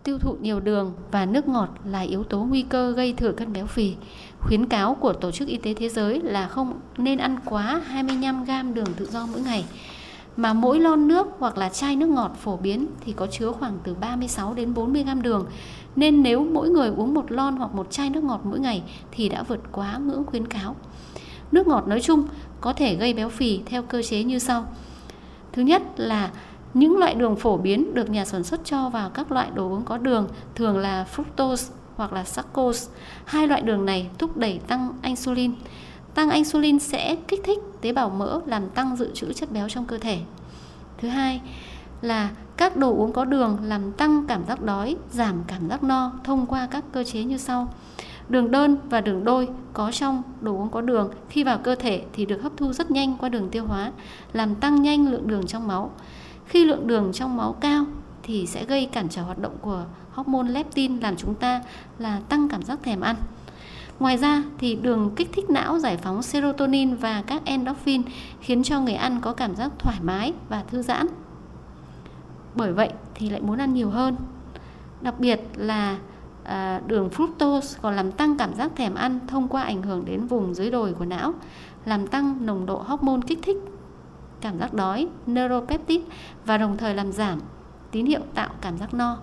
Tiêu 0.02 0.18
thụ 0.18 0.36
nhiều 0.40 0.60
đường 0.60 0.92
và 1.10 1.26
nước 1.26 1.48
ngọt 1.48 1.68
là 1.84 2.00
yếu 2.00 2.24
tố 2.24 2.38
nguy 2.38 2.62
cơ 2.62 2.92
gây 2.92 3.12
thừa 3.12 3.32
cân 3.32 3.52
béo 3.52 3.66
phì. 3.66 3.94
Khuyến 4.40 4.66
cáo 4.66 4.94
của 4.94 5.12
Tổ 5.12 5.30
chức 5.30 5.48
Y 5.48 5.56
tế 5.56 5.74
Thế 5.74 5.88
giới 5.88 6.20
là 6.20 6.48
không 6.48 6.80
nên 6.98 7.18
ăn 7.18 7.36
quá 7.44 7.82
25 7.86 8.44
gram 8.44 8.74
đường 8.74 8.94
tự 8.96 9.06
do 9.06 9.26
mỗi 9.32 9.40
ngày. 9.40 9.64
Mà 10.36 10.52
mỗi 10.52 10.80
lon 10.80 11.08
nước 11.08 11.26
hoặc 11.38 11.58
là 11.58 11.68
chai 11.68 11.96
nước 11.96 12.06
ngọt 12.06 12.36
phổ 12.40 12.56
biến 12.56 12.86
thì 13.00 13.12
có 13.12 13.26
chứa 13.26 13.52
khoảng 13.52 13.78
từ 13.84 13.94
36 13.94 14.54
đến 14.54 14.74
40 14.74 15.02
gram 15.02 15.22
đường. 15.22 15.46
Nên 15.96 16.22
nếu 16.22 16.44
mỗi 16.44 16.70
người 16.70 16.88
uống 16.88 17.14
một 17.14 17.32
lon 17.32 17.56
hoặc 17.56 17.74
một 17.74 17.90
chai 17.90 18.10
nước 18.10 18.24
ngọt 18.24 18.40
mỗi 18.44 18.60
ngày 18.60 18.82
thì 19.12 19.28
đã 19.28 19.42
vượt 19.42 19.60
quá 19.72 19.98
ngưỡng 19.98 20.24
khuyến 20.26 20.46
cáo. 20.46 20.76
Nước 21.52 21.66
ngọt 21.66 21.88
nói 21.88 22.00
chung 22.00 22.28
có 22.60 22.72
thể 22.72 22.96
gây 22.96 23.14
béo 23.14 23.28
phì 23.28 23.60
theo 23.66 23.82
cơ 23.82 24.02
chế 24.02 24.22
như 24.22 24.38
sau. 24.38 24.66
Thứ 25.58 25.64
nhất 25.64 25.82
là 25.96 26.30
những 26.74 26.98
loại 26.98 27.14
đường 27.14 27.36
phổ 27.36 27.56
biến 27.56 27.94
được 27.94 28.10
nhà 28.10 28.24
sản 28.24 28.44
xuất 28.44 28.60
cho 28.64 28.88
vào 28.88 29.10
các 29.10 29.32
loại 29.32 29.50
đồ 29.54 29.68
uống 29.68 29.84
có 29.84 29.98
đường 29.98 30.28
thường 30.54 30.78
là 30.78 31.06
fructose 31.16 31.72
hoặc 31.96 32.12
là 32.12 32.24
sucrose. 32.24 32.90
Hai 33.24 33.48
loại 33.48 33.62
đường 33.62 33.86
này 33.86 34.10
thúc 34.18 34.36
đẩy 34.36 34.60
tăng 34.66 34.92
insulin. 35.02 35.52
Tăng 36.14 36.30
insulin 36.30 36.78
sẽ 36.78 37.16
kích 37.28 37.40
thích 37.44 37.58
tế 37.80 37.92
bào 37.92 38.10
mỡ 38.10 38.40
làm 38.46 38.68
tăng 38.70 38.96
dự 38.96 39.10
trữ 39.14 39.32
chất 39.32 39.52
béo 39.52 39.68
trong 39.68 39.84
cơ 39.84 39.98
thể. 39.98 40.18
Thứ 40.98 41.08
hai 41.08 41.40
là 42.02 42.30
các 42.56 42.76
đồ 42.76 42.94
uống 42.96 43.12
có 43.12 43.24
đường 43.24 43.58
làm 43.62 43.92
tăng 43.92 44.24
cảm 44.28 44.44
giác 44.48 44.62
đói, 44.62 44.96
giảm 45.10 45.42
cảm 45.46 45.68
giác 45.68 45.82
no 45.82 46.12
thông 46.24 46.46
qua 46.46 46.68
các 46.70 46.84
cơ 46.92 47.04
chế 47.04 47.24
như 47.24 47.38
sau. 47.38 47.74
Đường 48.28 48.50
đơn 48.50 48.76
và 48.90 49.00
đường 49.00 49.24
đôi 49.24 49.48
có 49.72 49.92
trong 49.92 50.22
đồ 50.40 50.52
uống 50.52 50.68
có 50.68 50.80
đường 50.80 51.10
khi 51.28 51.44
vào 51.44 51.58
cơ 51.58 51.74
thể 51.74 52.04
thì 52.12 52.26
được 52.26 52.42
hấp 52.42 52.52
thu 52.56 52.72
rất 52.72 52.90
nhanh 52.90 53.16
qua 53.16 53.28
đường 53.28 53.48
tiêu 53.50 53.64
hóa, 53.64 53.92
làm 54.32 54.54
tăng 54.54 54.82
nhanh 54.82 55.10
lượng 55.10 55.28
đường 55.28 55.46
trong 55.46 55.68
máu. 55.68 55.90
Khi 56.46 56.64
lượng 56.64 56.86
đường 56.86 57.12
trong 57.12 57.36
máu 57.36 57.52
cao 57.52 57.84
thì 58.22 58.46
sẽ 58.46 58.64
gây 58.64 58.86
cản 58.86 59.08
trở 59.08 59.22
hoạt 59.22 59.38
động 59.38 59.56
của 59.60 59.84
hormone 60.12 60.50
leptin 60.50 60.98
làm 60.98 61.16
chúng 61.16 61.34
ta 61.34 61.62
là 61.98 62.20
tăng 62.28 62.48
cảm 62.48 62.62
giác 62.62 62.78
thèm 62.82 63.00
ăn. 63.00 63.16
Ngoài 64.00 64.16
ra 64.16 64.42
thì 64.58 64.74
đường 64.74 65.10
kích 65.16 65.28
thích 65.32 65.50
não 65.50 65.78
giải 65.78 65.96
phóng 65.96 66.22
serotonin 66.22 66.94
và 66.94 67.22
các 67.26 67.42
endorphin 67.44 68.02
khiến 68.40 68.62
cho 68.62 68.80
người 68.80 68.94
ăn 68.94 69.20
có 69.20 69.32
cảm 69.32 69.56
giác 69.56 69.72
thoải 69.78 69.96
mái 70.02 70.32
và 70.48 70.62
thư 70.62 70.82
giãn. 70.82 71.06
Bởi 72.54 72.72
vậy 72.72 72.90
thì 73.14 73.30
lại 73.30 73.40
muốn 73.40 73.58
ăn 73.58 73.74
nhiều 73.74 73.90
hơn. 73.90 74.16
Đặc 75.00 75.20
biệt 75.20 75.40
là 75.54 75.98
à, 76.48 76.80
đường 76.86 77.08
fructose 77.08 77.78
còn 77.82 77.96
làm 77.96 78.12
tăng 78.12 78.36
cảm 78.36 78.54
giác 78.54 78.70
thèm 78.76 78.94
ăn 78.94 79.18
thông 79.26 79.48
qua 79.48 79.62
ảnh 79.62 79.82
hưởng 79.82 80.04
đến 80.04 80.26
vùng 80.26 80.54
dưới 80.54 80.70
đồi 80.70 80.92
của 80.92 81.04
não, 81.04 81.34
làm 81.84 82.06
tăng 82.06 82.46
nồng 82.46 82.66
độ 82.66 82.76
hormone 82.76 83.20
kích 83.26 83.38
thích 83.42 83.56
cảm 84.40 84.58
giác 84.58 84.74
đói, 84.74 85.08
neuropeptide 85.26 86.04
và 86.44 86.58
đồng 86.58 86.76
thời 86.76 86.94
làm 86.94 87.12
giảm 87.12 87.40
tín 87.90 88.06
hiệu 88.06 88.20
tạo 88.34 88.48
cảm 88.60 88.78
giác 88.78 88.94
no. 88.94 89.18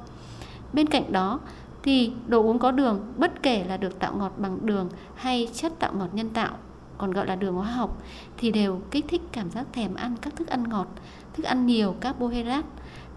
Bên 0.74 0.88
cạnh 0.88 1.12
đó 1.12 1.40
thì 1.84 2.14
đồ 2.28 2.44
uống 2.44 2.60
có 2.60 2.72
đường 2.72 3.14
bất 3.18 3.44
kể 3.44 3.64
là 3.64 3.78
được 3.78 4.00
tạo 4.00 4.16
ngọt 4.16 4.34
bằng 4.38 4.58
đường 4.62 4.90
hay 5.16 5.50
chất 5.54 5.80
tạo 5.80 5.94
ngọt 5.94 6.10
nhân 6.14 6.30
tạo 6.30 6.54
còn 6.98 7.12
gọi 7.12 7.28
là 7.28 7.36
đường 7.36 7.56
hóa 7.56 7.72
học 7.72 8.02
thì 8.38 8.52
đều 8.52 8.82
kích 8.92 9.06
thích 9.08 9.22
cảm 9.32 9.50
giác 9.50 9.66
thèm 9.74 9.96
ăn 9.96 10.16
các 10.22 10.36
thức 10.36 10.48
ăn 10.48 10.70
ngọt, 10.70 10.88
thức 11.34 11.44
ăn 11.44 11.66
nhiều 11.66 11.96
carbohydrate 12.00 12.68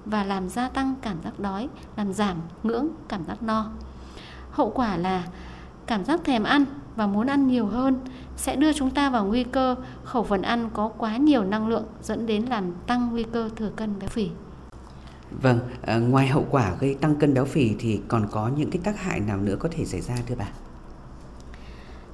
và 0.05 0.25
làm 0.25 0.49
gia 0.49 0.69
tăng 0.69 0.95
cảm 1.03 1.17
giác 1.25 1.41
đói, 1.41 1.69
làm 1.97 2.12
giảm 2.12 2.37
ngưỡng 2.62 2.88
cảm 3.09 3.25
giác 3.25 3.43
no. 3.43 3.71
Hậu 4.59 4.71
quả 4.71 4.97
là 4.97 5.25
cảm 5.87 6.05
giác 6.05 6.21
thèm 6.25 6.45
ăn 6.45 6.65
và 6.97 7.07
muốn 7.07 7.27
ăn 7.27 7.49
nhiều 7.49 7.67
hơn 7.67 7.99
sẽ 8.37 8.57
đưa 8.57 8.73
chúng 8.73 8.91
ta 8.91 9.11
vào 9.11 9.25
nguy 9.25 9.45
cơ 9.45 9.75
khẩu 10.05 10.23
phần 10.23 10.43
ăn 10.43 10.71
có 10.75 10.88
quá 10.88 11.17
nhiều 11.17 11.45
năng 11.45 11.69
lượng 11.69 11.85
dẫn 12.03 12.27
đến 12.27 12.45
làm 12.45 12.73
tăng 12.87 13.09
nguy 13.12 13.23
cơ 13.23 13.50
thừa 13.57 13.71
cân 13.77 13.99
béo 13.99 14.09
phì. 14.09 14.31
Vâng, 15.43 15.59
à, 15.83 15.99
ngoài 15.99 16.29
hậu 16.29 16.47
quả 16.50 16.73
gây 16.81 16.95
tăng 16.95 17.17
cân 17.17 17.35
béo 17.35 17.45
phì 17.45 17.75
thì 17.79 18.00
còn 18.09 18.27
có 18.31 18.50
những 18.57 18.71
cái 18.71 18.81
tác 18.85 19.00
hại 19.00 19.21
nào 19.21 19.37
nữa 19.37 19.57
có 19.59 19.69
thể 19.73 19.85
xảy 19.85 20.00
ra 20.00 20.15
thưa 20.27 20.35
bà? 20.38 20.49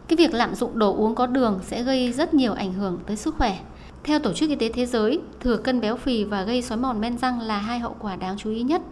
Cái 0.09 0.17
việc 0.17 0.35
lạm 0.35 0.55
dụng 0.55 0.79
đồ 0.79 0.97
uống 0.97 1.15
có 1.15 1.27
đường 1.27 1.61
sẽ 1.63 1.83
gây 1.83 2.13
rất 2.13 2.35
nhiều 2.35 2.53
ảnh 2.53 2.73
hưởng 2.73 2.99
tới 3.07 3.17
sức 3.17 3.35
khỏe. 3.39 3.59
Theo 4.05 4.19
Tổ 4.19 4.33
chức 4.33 4.51
Y 4.51 4.57
tế 4.57 4.69
Thế 4.69 4.87
giới, 4.87 5.21
thừa 5.41 5.57
cân 5.57 5.81
béo 5.81 5.97
phì 5.97 6.25
và 6.25 6.43
gây 6.43 6.63
xói 6.63 6.79
mòn 6.79 7.01
men 7.01 7.19
răng 7.19 7.41
là 7.41 7.59
hai 7.59 7.79
hậu 7.79 7.97
quả 7.99 8.17
đáng 8.17 8.37
chú 8.39 8.51
ý 8.51 8.63
nhất. 8.63 8.83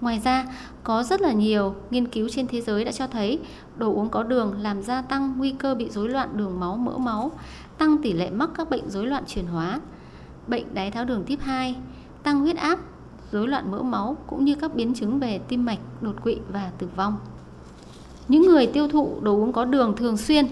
Ngoài 0.00 0.20
ra, 0.24 0.44
có 0.84 1.02
rất 1.02 1.20
là 1.20 1.32
nhiều 1.32 1.74
nghiên 1.90 2.08
cứu 2.08 2.28
trên 2.28 2.46
thế 2.46 2.60
giới 2.60 2.84
đã 2.84 2.92
cho 2.92 3.06
thấy 3.06 3.38
đồ 3.76 3.92
uống 3.92 4.08
có 4.08 4.22
đường 4.22 4.54
làm 4.60 4.82
gia 4.82 5.02
tăng 5.02 5.34
nguy 5.38 5.50
cơ 5.50 5.74
bị 5.74 5.90
rối 5.90 6.08
loạn 6.08 6.28
đường 6.36 6.60
máu 6.60 6.76
mỡ 6.76 6.98
máu, 6.98 7.32
tăng 7.78 7.98
tỷ 8.02 8.12
lệ 8.12 8.30
mắc 8.30 8.50
các 8.54 8.70
bệnh 8.70 8.90
rối 8.90 9.06
loạn 9.06 9.24
chuyển 9.26 9.46
hóa, 9.46 9.80
bệnh 10.46 10.74
đái 10.74 10.90
tháo 10.90 11.04
đường 11.04 11.24
tiếp 11.26 11.38
2, 11.42 11.76
tăng 12.22 12.40
huyết 12.40 12.56
áp, 12.56 12.78
rối 13.32 13.48
loạn 13.48 13.70
mỡ 13.70 13.82
máu 13.82 14.16
cũng 14.26 14.44
như 14.44 14.54
các 14.54 14.74
biến 14.74 14.94
chứng 14.94 15.18
về 15.18 15.38
tim 15.48 15.64
mạch, 15.64 15.78
đột 16.00 16.22
quỵ 16.22 16.36
và 16.52 16.70
tử 16.78 16.88
vong. 16.96 17.16
Những 18.28 18.42
người 18.42 18.66
tiêu 18.66 18.88
thụ 18.88 19.20
đồ 19.22 19.32
uống 19.32 19.52
có 19.52 19.64
đường 19.64 19.96
thường 19.96 20.16
xuyên 20.16 20.46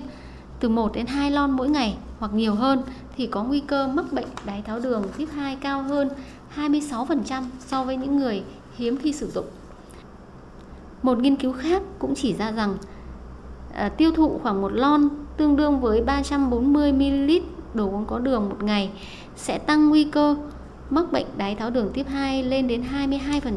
từ 0.60 0.68
1 0.68 0.92
đến 0.94 1.06
2 1.06 1.30
lon 1.30 1.50
mỗi 1.50 1.68
ngày 1.68 1.96
hoặc 2.18 2.34
nhiều 2.34 2.54
hơn 2.54 2.82
thì 3.16 3.26
có 3.26 3.44
nguy 3.44 3.60
cơ 3.60 3.88
mắc 3.88 4.12
bệnh 4.12 4.26
đái 4.44 4.62
tháo 4.62 4.80
đường 4.80 5.02
tiếp 5.16 5.28
2 5.34 5.56
cao 5.56 5.82
hơn 5.82 6.08
26% 6.56 7.42
so 7.58 7.84
với 7.84 7.96
những 7.96 8.16
người 8.16 8.42
hiếm 8.76 8.96
khi 8.96 9.12
sử 9.12 9.30
dụng. 9.30 9.46
Một 11.02 11.18
nghiên 11.18 11.36
cứu 11.36 11.52
khác 11.52 11.82
cũng 11.98 12.14
chỉ 12.14 12.34
ra 12.34 12.52
rằng 12.52 12.76
à, 13.74 13.88
tiêu 13.88 14.10
thụ 14.10 14.40
khoảng 14.42 14.62
một 14.62 14.72
lon 14.72 15.08
tương 15.36 15.56
đương 15.56 15.80
với 15.80 16.02
340 16.02 16.92
ml 16.92 17.30
đồ 17.74 17.90
uống 17.90 18.04
có 18.06 18.18
đường 18.18 18.48
một 18.48 18.62
ngày 18.62 18.90
sẽ 19.36 19.58
tăng 19.58 19.88
nguy 19.88 20.04
cơ 20.04 20.36
mắc 20.90 21.12
bệnh 21.12 21.26
đái 21.36 21.54
tháo 21.54 21.70
đường 21.70 21.90
tiếp 21.94 22.06
2 22.08 22.42
lên 22.42 22.68
đến 22.68 22.84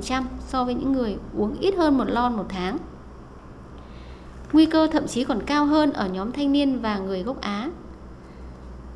22% 0.05 0.23
so 0.47 0.63
với 0.63 0.75
những 0.75 0.91
người 0.91 1.17
uống 1.38 1.59
ít 1.59 1.75
hơn 1.77 1.97
một 1.97 2.05
lon 2.07 2.35
một 2.35 2.45
tháng. 2.49 2.77
Nguy 4.53 4.65
cơ 4.65 4.88
thậm 4.88 5.07
chí 5.07 5.23
còn 5.23 5.41
cao 5.45 5.65
hơn 5.65 5.93
ở 5.93 6.07
nhóm 6.07 6.31
thanh 6.31 6.51
niên 6.51 6.79
và 6.79 6.97
người 6.97 7.23
gốc 7.23 7.41
Á. 7.41 7.69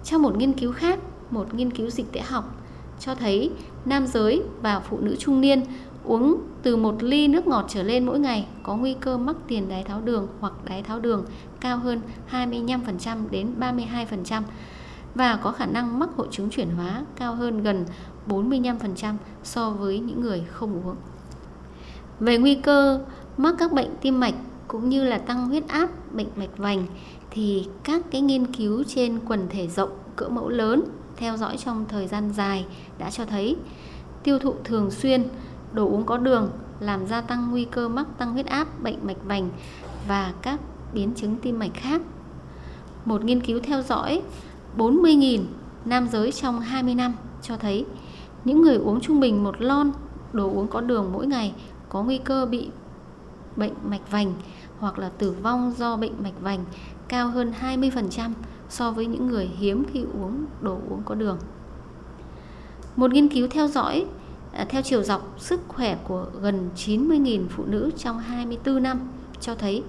Trong 0.03 0.21
một 0.21 0.37
nghiên 0.37 0.53
cứu 0.53 0.71
khác, 0.71 0.99
một 1.31 1.53
nghiên 1.53 1.71
cứu 1.71 1.89
dịch 1.89 2.11
tễ 2.11 2.19
học 2.19 2.55
cho 2.99 3.15
thấy 3.15 3.51
nam 3.85 4.07
giới 4.07 4.43
và 4.61 4.79
phụ 4.79 4.99
nữ 4.99 5.15
trung 5.19 5.41
niên 5.41 5.61
uống 6.05 6.37
từ 6.63 6.75
một 6.75 7.03
ly 7.03 7.27
nước 7.27 7.47
ngọt 7.47 7.65
trở 7.69 7.83
lên 7.83 8.05
mỗi 8.05 8.19
ngày 8.19 8.47
có 8.63 8.75
nguy 8.75 8.93
cơ 8.93 9.17
mắc 9.17 9.35
tiền 9.47 9.69
đái 9.69 9.83
tháo 9.83 10.01
đường 10.01 10.27
hoặc 10.39 10.53
đái 10.65 10.83
tháo 10.83 10.99
đường 10.99 11.25
cao 11.59 11.77
hơn 11.77 12.01
25% 12.31 13.29
đến 13.29 13.53
32% 13.59 14.41
và 15.15 15.39
có 15.43 15.51
khả 15.51 15.65
năng 15.65 15.99
mắc 15.99 16.09
hội 16.15 16.27
chứng 16.31 16.49
chuyển 16.49 16.69
hóa 16.69 17.05
cao 17.15 17.35
hơn 17.35 17.63
gần 17.63 17.85
45% 18.27 19.15
so 19.43 19.69
với 19.69 19.99
những 19.99 20.21
người 20.21 20.43
không 20.51 20.81
uống. 20.85 20.95
Về 22.19 22.37
nguy 22.37 22.55
cơ 22.55 22.99
mắc 23.37 23.55
các 23.59 23.71
bệnh 23.71 23.95
tim 24.01 24.19
mạch 24.19 24.35
cũng 24.67 24.89
như 24.89 25.03
là 25.03 25.17
tăng 25.17 25.47
huyết 25.47 25.67
áp, 25.67 25.89
bệnh 26.13 26.27
mạch 26.35 26.57
vành 26.57 26.85
thì 27.31 27.67
các 27.83 28.01
cái 28.11 28.21
nghiên 28.21 28.53
cứu 28.53 28.83
trên 28.83 29.19
quần 29.27 29.47
thể 29.49 29.67
rộng 29.67 29.89
cỡ 30.15 30.29
mẫu 30.29 30.49
lớn 30.49 30.83
theo 31.17 31.37
dõi 31.37 31.57
trong 31.57 31.85
thời 31.89 32.07
gian 32.07 32.31
dài 32.33 32.65
đã 32.97 33.11
cho 33.11 33.25
thấy 33.25 33.55
tiêu 34.23 34.39
thụ 34.39 34.53
thường 34.63 34.91
xuyên 34.91 35.23
đồ 35.73 35.87
uống 35.87 36.05
có 36.05 36.17
đường 36.17 36.49
làm 36.79 37.07
gia 37.07 37.21
tăng 37.21 37.51
nguy 37.51 37.65
cơ 37.65 37.87
mắc 37.87 38.07
tăng 38.17 38.33
huyết 38.33 38.45
áp, 38.45 38.67
bệnh 38.83 38.97
mạch 39.03 39.23
vành 39.25 39.49
và 40.07 40.33
các 40.41 40.59
biến 40.93 41.13
chứng 41.15 41.35
tim 41.35 41.59
mạch 41.59 41.73
khác. 41.73 42.01
Một 43.05 43.23
nghiên 43.23 43.41
cứu 43.41 43.59
theo 43.63 43.81
dõi 43.81 44.21
40.000 44.77 45.43
nam 45.85 46.07
giới 46.07 46.31
trong 46.31 46.59
20 46.59 46.95
năm 46.95 47.13
cho 47.41 47.57
thấy 47.57 47.85
những 48.45 48.61
người 48.61 48.75
uống 48.75 49.01
trung 49.01 49.19
bình 49.19 49.43
một 49.43 49.61
lon 49.61 49.91
đồ 50.33 50.49
uống 50.49 50.67
có 50.67 50.81
đường 50.81 51.09
mỗi 51.13 51.27
ngày 51.27 51.53
có 51.89 52.03
nguy 52.03 52.17
cơ 52.17 52.45
bị 52.45 52.69
bệnh 53.55 53.73
mạch 53.83 54.11
vành 54.11 54.33
hoặc 54.79 54.99
là 54.99 55.09
tử 55.09 55.35
vong 55.43 55.73
do 55.77 55.97
bệnh 55.97 56.23
mạch 56.23 56.41
vành 56.41 56.65
cao 57.07 57.29
hơn 57.29 57.53
20% 57.61 58.31
so 58.69 58.91
với 58.91 59.05
những 59.05 59.27
người 59.27 59.45
hiếm 59.45 59.85
khi 59.93 60.01
uống 60.01 60.45
đồ 60.61 60.77
uống 60.89 61.01
có 61.05 61.15
đường. 61.15 61.37
Một 62.95 63.11
nghiên 63.11 63.29
cứu 63.29 63.47
theo 63.51 63.67
dõi 63.67 64.05
Ờ, 64.53 64.65
theo 64.69 64.81
chiều 64.81 65.03
dọc, 65.03 65.35
sức 65.37 65.59
khỏe 65.67 65.97
của 66.07 66.25
gần 66.41 66.69
90.000 66.75 67.47
phụ 67.49 67.63
nữ 67.65 67.91
trong 67.97 68.19
24 68.19 68.83
năm 68.83 68.99
cho 69.39 69.55
thấy 69.55 69.83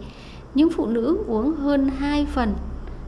những 0.55 0.71
phụ 0.71 0.87
nữ 0.87 1.19
uống 1.27 1.55
hơn 1.55 1.89
2 1.89 2.27
phần 2.27 2.55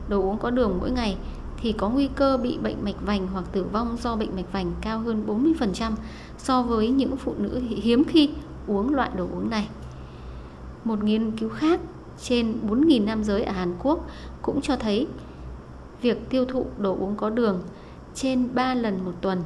đồ 0.09 0.21
uống 0.21 0.39
có 0.39 0.51
đường 0.51 0.79
mỗi 0.81 0.91
ngày 0.91 1.17
thì 1.63 1.73
có 1.73 1.89
nguy 1.89 2.09
cơ 2.17 2.37
bị 2.37 2.59
bệnh 2.59 2.85
mạch 2.85 3.07
vành 3.07 3.27
hoặc 3.27 3.45
tử 3.53 3.65
vong 3.73 3.97
do 4.03 4.17
bệnh 4.17 4.37
mạch 4.37 4.53
vành 4.53 4.73
cao 4.81 4.99
hơn 4.99 5.25
40% 5.27 5.93
so 6.39 6.63
với 6.63 6.89
những 6.89 7.17
phụ 7.17 7.35
nữ 7.39 7.61
hiếm 7.69 8.05
khi 8.05 8.31
uống 8.67 8.95
loại 8.95 9.11
đồ 9.17 9.25
uống 9.25 9.51
này. 9.51 9.69
Một 10.85 11.05
nghiên 11.05 11.31
cứu 11.31 11.49
khác 11.49 11.81
trên 12.23 12.55
4.000 12.69 13.05
nam 13.05 13.25
giới 13.25 13.43
ở 13.43 13.53
Hàn 13.53 13.75
Quốc 13.83 14.07
cũng 14.43 14.61
cho 14.61 14.77
thấy 14.77 15.07
việc 16.03 16.31
tiêu 16.31 16.45
thụ 16.45 16.67
đồ 16.79 16.97
uống 17.01 17.17
có 17.17 17.31
đường 17.31 17.63
trên 18.15 18.49
3 18.55 18.75
lần 18.75 19.05
một 19.05 19.13
tuần 19.21 19.43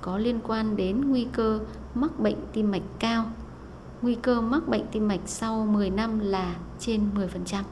có 0.00 0.18
liên 0.18 0.40
quan 0.46 0.76
đến 0.76 1.10
nguy 1.10 1.26
cơ 1.32 1.60
mắc 1.94 2.20
bệnh 2.20 2.36
tim 2.52 2.70
mạch 2.70 2.82
cao. 2.98 3.24
Nguy 4.02 4.14
cơ 4.14 4.40
mắc 4.40 4.68
bệnh 4.68 4.86
tim 4.92 5.08
mạch 5.08 5.20
sau 5.26 5.66
10 5.66 5.90
năm 5.90 6.18
là 6.18 6.54
trên 6.78 7.08
10%. 7.14 7.62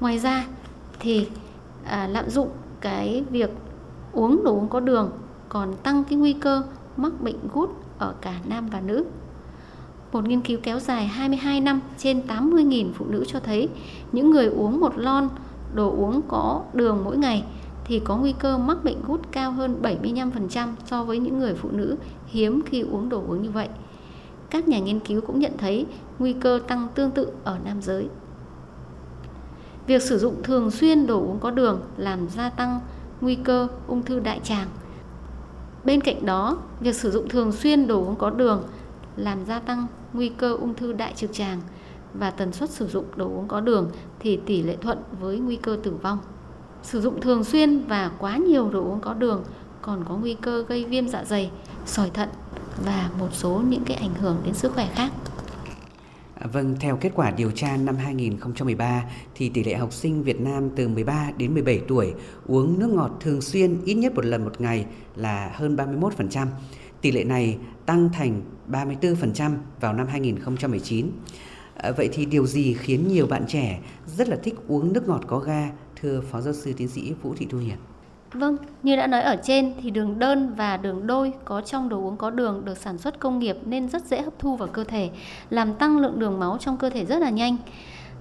Ngoài 0.00 0.18
ra 0.18 0.46
thì 1.00 1.28
à, 1.84 2.06
lạm 2.06 2.30
dụng 2.30 2.48
cái 2.80 3.24
việc 3.30 3.50
uống 4.12 4.44
đồ 4.44 4.52
uống 4.52 4.68
có 4.68 4.80
đường 4.80 5.10
còn 5.48 5.74
tăng 5.82 6.04
cái 6.04 6.18
nguy 6.18 6.32
cơ 6.32 6.62
mắc 6.96 7.12
bệnh 7.20 7.38
gút 7.54 7.70
ở 7.98 8.14
cả 8.20 8.34
nam 8.44 8.66
và 8.66 8.80
nữ. 8.80 9.04
Một 10.12 10.24
nghiên 10.24 10.40
cứu 10.40 10.58
kéo 10.62 10.80
dài 10.80 11.06
22 11.06 11.60
năm 11.60 11.80
trên 11.98 12.22
80.000 12.28 12.92
phụ 12.94 13.06
nữ 13.08 13.24
cho 13.26 13.40
thấy 13.40 13.68
những 14.12 14.30
người 14.30 14.46
uống 14.46 14.80
một 14.80 14.98
lon 14.98 15.28
đồ 15.74 15.90
uống 15.90 16.22
có 16.28 16.62
đường 16.72 17.04
mỗi 17.04 17.16
ngày 17.16 17.44
thì 17.86 17.98
có 17.98 18.16
nguy 18.16 18.34
cơ 18.38 18.58
mắc 18.58 18.84
bệnh 18.84 19.02
gút 19.06 19.20
cao 19.32 19.52
hơn 19.52 19.82
75% 19.82 20.68
so 20.86 21.04
với 21.04 21.18
những 21.18 21.38
người 21.38 21.54
phụ 21.54 21.68
nữ 21.72 21.96
hiếm 22.26 22.62
khi 22.66 22.80
uống 22.80 23.08
đồ 23.08 23.22
uống 23.28 23.42
như 23.42 23.50
vậy. 23.50 23.68
Các 24.50 24.68
nhà 24.68 24.78
nghiên 24.78 25.00
cứu 25.00 25.20
cũng 25.20 25.38
nhận 25.38 25.52
thấy 25.58 25.86
nguy 26.18 26.32
cơ 26.32 26.60
tăng 26.68 26.88
tương 26.94 27.10
tự 27.10 27.28
ở 27.44 27.58
nam 27.64 27.82
giới. 27.82 28.08
Việc 29.86 30.02
sử 30.02 30.18
dụng 30.18 30.42
thường 30.42 30.70
xuyên 30.70 31.06
đồ 31.06 31.20
uống 31.20 31.38
có 31.38 31.50
đường 31.50 31.80
làm 31.96 32.28
gia 32.28 32.50
tăng 32.50 32.80
nguy 33.20 33.34
cơ 33.34 33.68
ung 33.86 34.02
thư 34.02 34.20
đại 34.20 34.40
tràng. 34.44 34.68
Bên 35.84 36.00
cạnh 36.00 36.26
đó, 36.26 36.58
việc 36.80 36.94
sử 36.94 37.10
dụng 37.10 37.28
thường 37.28 37.52
xuyên 37.52 37.86
đồ 37.86 38.04
uống 38.04 38.16
có 38.16 38.30
đường 38.30 38.62
làm 39.16 39.44
gia 39.44 39.58
tăng 39.58 39.86
nguy 40.12 40.28
cơ 40.28 40.54
ung 40.54 40.74
thư 40.74 40.92
đại 40.92 41.12
trực 41.16 41.32
tràng 41.32 41.60
và 42.14 42.30
tần 42.30 42.52
suất 42.52 42.70
sử 42.70 42.86
dụng 42.88 43.04
đồ 43.16 43.26
uống 43.26 43.48
có 43.48 43.60
đường 43.60 43.90
thì 44.18 44.36
tỷ 44.46 44.62
lệ 44.62 44.76
thuận 44.76 44.98
với 45.20 45.38
nguy 45.38 45.56
cơ 45.56 45.78
tử 45.82 45.92
vong. 46.02 46.18
Sử 46.86 47.00
dụng 47.00 47.20
thường 47.20 47.44
xuyên 47.44 47.78
và 47.88 48.10
quá 48.18 48.36
nhiều 48.36 48.70
đồ 48.70 48.80
uống 48.80 49.00
có 49.00 49.14
đường 49.14 49.44
còn 49.82 50.04
có 50.08 50.16
nguy 50.16 50.34
cơ 50.34 50.64
gây 50.68 50.84
viêm 50.84 51.08
dạ 51.08 51.24
dày, 51.24 51.50
sỏi 51.86 52.10
thận 52.10 52.28
và 52.84 53.10
một 53.18 53.28
số 53.32 53.62
những 53.68 53.84
cái 53.86 53.96
ảnh 53.96 54.14
hưởng 54.14 54.36
đến 54.44 54.54
sức 54.54 54.72
khỏe 54.72 54.88
khác. 54.94 55.10
À, 56.34 56.46
vâng, 56.52 56.76
theo 56.80 56.96
kết 56.96 57.12
quả 57.14 57.30
điều 57.30 57.50
tra 57.50 57.76
năm 57.76 57.96
2013 57.96 59.04
thì 59.34 59.48
tỷ 59.48 59.64
lệ 59.64 59.74
học 59.74 59.92
sinh 59.92 60.22
Việt 60.22 60.40
Nam 60.40 60.70
từ 60.76 60.88
13 60.88 61.30
đến 61.38 61.54
17 61.54 61.80
tuổi 61.88 62.14
uống 62.46 62.78
nước 62.78 62.90
ngọt 62.90 63.10
thường 63.20 63.40
xuyên 63.40 63.80
ít 63.84 63.94
nhất 63.94 64.14
một 64.14 64.24
lần 64.24 64.44
một 64.44 64.60
ngày 64.60 64.86
là 65.16 65.50
hơn 65.54 65.76
31%. 65.76 66.46
Tỷ 67.00 67.12
lệ 67.12 67.24
này 67.24 67.58
tăng 67.86 68.08
thành 68.12 68.42
34% 68.70 69.56
vào 69.80 69.92
năm 69.92 70.06
2019. 70.06 71.10
À, 71.74 71.90
vậy 71.90 72.08
thì 72.12 72.24
điều 72.24 72.46
gì 72.46 72.74
khiến 72.74 73.08
nhiều 73.08 73.26
bạn 73.26 73.44
trẻ 73.48 73.80
rất 74.06 74.28
là 74.28 74.36
thích 74.36 74.54
uống 74.68 74.92
nước 74.92 75.08
ngọt 75.08 75.20
có 75.26 75.38
ga, 75.38 75.70
thưa 76.00 76.20
Phó 76.20 76.40
Giáo 76.40 76.54
sư 76.54 76.72
Tiến 76.76 76.88
sĩ 76.88 77.12
Vũ 77.22 77.34
Thị 77.34 77.46
Thu 77.50 77.58
Hiền? 77.58 77.76
Vâng, 78.32 78.56
như 78.82 78.96
đã 78.96 79.06
nói 79.06 79.22
ở 79.22 79.36
trên 79.42 79.72
thì 79.82 79.90
đường 79.90 80.18
đơn 80.18 80.54
và 80.54 80.76
đường 80.76 81.06
đôi 81.06 81.32
có 81.44 81.60
trong 81.60 81.88
đồ 81.88 82.00
uống 82.00 82.16
có 82.16 82.30
đường 82.30 82.64
được 82.64 82.78
sản 82.78 82.98
xuất 82.98 83.18
công 83.18 83.38
nghiệp 83.38 83.56
nên 83.64 83.88
rất 83.88 84.04
dễ 84.04 84.22
hấp 84.22 84.38
thu 84.38 84.56
vào 84.56 84.68
cơ 84.68 84.84
thể, 84.84 85.10
làm 85.50 85.74
tăng 85.74 85.98
lượng 85.98 86.18
đường 86.18 86.38
máu 86.38 86.56
trong 86.60 86.76
cơ 86.76 86.90
thể 86.90 87.04
rất 87.04 87.18
là 87.18 87.30
nhanh. 87.30 87.56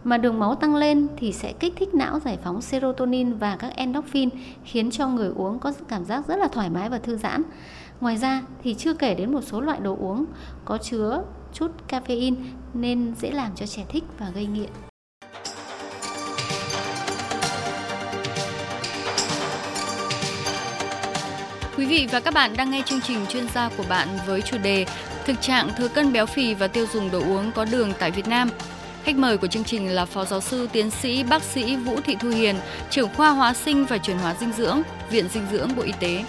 Mà 0.03 0.17
đường 0.17 0.39
máu 0.39 0.55
tăng 0.55 0.75
lên 0.75 1.07
thì 1.17 1.31
sẽ 1.31 1.53
kích 1.53 1.73
thích 1.75 1.93
não 1.93 2.19
giải 2.19 2.37
phóng 2.43 2.61
serotonin 2.61 3.33
và 3.33 3.55
các 3.55 3.75
endorphin 3.75 4.29
khiến 4.63 4.91
cho 4.91 5.07
người 5.07 5.31
uống 5.35 5.59
có 5.59 5.73
cảm 5.87 6.05
giác 6.05 6.27
rất 6.27 6.35
là 6.35 6.47
thoải 6.47 6.69
mái 6.69 6.89
và 6.89 6.97
thư 6.97 7.17
giãn. 7.17 7.43
Ngoài 8.01 8.17
ra 8.17 8.41
thì 8.63 8.73
chưa 8.73 8.93
kể 8.93 9.15
đến 9.15 9.33
một 9.33 9.41
số 9.41 9.61
loại 9.61 9.79
đồ 9.79 9.97
uống 9.99 10.25
có 10.65 10.77
chứa 10.77 11.23
chút 11.53 11.71
caffeine 11.89 12.35
nên 12.73 13.13
dễ 13.21 13.31
làm 13.31 13.51
cho 13.55 13.65
trẻ 13.65 13.85
thích 13.89 14.03
và 14.19 14.29
gây 14.29 14.45
nghiện. 14.45 14.69
Quý 21.77 21.85
vị 21.85 22.07
và 22.11 22.19
các 22.19 22.33
bạn 22.33 22.57
đang 22.57 22.71
nghe 22.71 22.81
chương 22.85 23.01
trình 23.01 23.25
chuyên 23.29 23.47
gia 23.55 23.69
của 23.69 23.83
bạn 23.89 24.07
với 24.27 24.41
chủ 24.41 24.57
đề 24.57 24.85
Thực 25.25 25.41
trạng 25.41 25.69
thừa 25.77 25.87
cân 25.87 26.13
béo 26.13 26.25
phì 26.25 26.53
và 26.53 26.67
tiêu 26.67 26.85
dùng 26.93 27.11
đồ 27.11 27.19
uống 27.19 27.51
có 27.51 27.65
đường 27.65 27.93
tại 27.99 28.11
Việt 28.11 28.27
Nam. 28.27 28.49
Khách 29.03 29.15
mời 29.15 29.37
của 29.37 29.47
chương 29.47 29.63
trình 29.63 29.89
là 29.89 30.05
Phó 30.05 30.25
Giáo 30.25 30.41
sư 30.41 30.69
Tiến 30.71 30.91
sĩ 30.91 31.23
Bác 31.23 31.43
sĩ 31.43 31.75
Vũ 31.75 31.99
Thị 32.01 32.15
Thu 32.19 32.29
Hiền, 32.29 32.55
trưởng 32.89 33.09
khoa 33.15 33.29
hóa 33.29 33.53
sinh 33.53 33.85
và 33.85 33.97
chuyển 33.97 34.17
hóa 34.17 34.35
dinh 34.39 34.51
dưỡng, 34.51 34.81
Viện 35.09 35.27
Dinh 35.33 35.43
dưỡng 35.51 35.75
Bộ 35.75 35.83
Y 35.83 35.91
tế. 35.99 36.23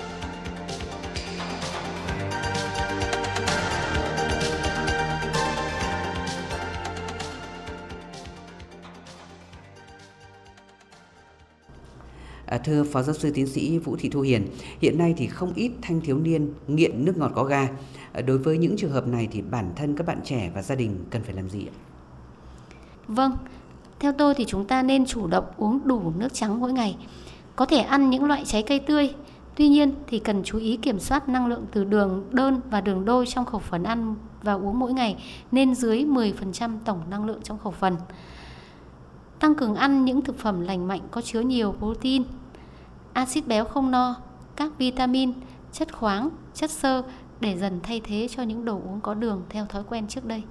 Thưa 12.67 12.85
Phó 12.85 13.03
Giáo 13.03 13.15
sư 13.15 13.31
Tiến 13.35 13.47
sĩ 13.47 13.79
Vũ 13.79 13.97
Thị 13.97 14.09
Thu 14.09 14.21
Hiền, 14.21 14.49
hiện 14.81 14.99
nay 14.99 15.15
thì 15.17 15.27
không 15.27 15.53
ít 15.55 15.73
thanh 15.83 16.01
thiếu 16.01 16.19
niên 16.19 16.55
nghiện 16.67 17.05
nước 17.05 17.17
ngọt 17.17 17.33
có 17.35 17.45
ga. 17.45 17.69
Ờ, 18.13 18.23
đối 18.23 18.39
với 18.39 18.59
những 18.59 18.77
trường 18.77 18.93
hợp 18.93 19.07
này 19.07 19.29
thì 19.33 19.43
bản 19.43 19.73
thân 19.77 19.97
các 19.97 20.07
bạn 20.07 20.21
trẻ 20.25 20.51
và 20.55 20.63
gia 20.63 20.75
đình 20.75 21.05
cần 21.11 21.23
phải 21.23 21.35
làm 21.35 21.51
gì 21.51 21.67
ạ? 21.67 21.75
Vâng, 23.09 23.37
theo 23.99 24.13
tôi 24.13 24.35
thì 24.35 24.45
chúng 24.45 24.65
ta 24.65 24.83
nên 24.83 25.07
chủ 25.07 25.27
động 25.27 25.45
uống 25.57 25.81
đủ 25.85 26.13
nước 26.19 26.35
trắng 26.35 26.61
mỗi 26.61 26.73
ngày. 26.73 26.97
Có 27.57 27.67
thể 27.67 27.79
ăn 27.79 28.11
những 28.11 28.25
loại 28.25 28.45
trái 28.45 28.63
cây 28.63 28.79
tươi, 28.79 29.15
tuy 29.57 29.69
nhiên 29.69 29.95
thì 30.07 30.19
cần 30.19 30.43
chú 30.45 30.59
ý 30.59 30.77
kiểm 30.77 30.99
soát 30.99 31.29
năng 31.29 31.47
lượng 31.47 31.67
từ 31.73 31.85
đường 31.85 32.25
đơn 32.31 32.61
và 32.71 32.81
đường 32.81 33.05
đôi 33.05 33.27
trong 33.27 33.45
khẩu 33.45 33.61
phần 33.61 33.83
ăn 33.83 34.15
và 34.43 34.53
uống 34.53 34.79
mỗi 34.79 34.93
ngày 34.93 35.17
nên 35.53 35.75
dưới 35.75 36.05
10% 36.05 36.79
tổng 36.85 37.01
năng 37.11 37.25
lượng 37.25 37.41
trong 37.43 37.59
khẩu 37.59 37.73
phần. 37.73 37.97
Tăng 39.39 39.55
cường 39.55 39.75
ăn 39.75 40.05
những 40.05 40.23
thực 40.23 40.39
phẩm 40.39 40.61
lành 40.61 40.89
mạnh 40.89 41.01
có 41.11 41.21
chứa 41.21 41.41
nhiều 41.41 41.75
protein, 41.79 42.23
axit 43.17 43.47
béo 43.47 43.65
không 43.65 43.91
no, 43.91 44.17
các 44.57 44.73
vitamin, 44.79 45.33
chất 45.73 45.95
khoáng, 45.95 46.31
chất 46.55 46.71
xơ 46.71 47.03
để 47.41 47.59
dần 47.59 47.81
thay 47.83 48.01
thế 48.05 48.29
cho 48.31 48.43
những 48.43 48.65
đồ 48.65 48.75
uống 48.75 49.01
có 49.01 49.15
đường 49.15 49.43
theo 49.51 49.67
thói 49.67 49.83
quen 49.89 50.07
trước 50.09 50.25
đây. 50.25 50.43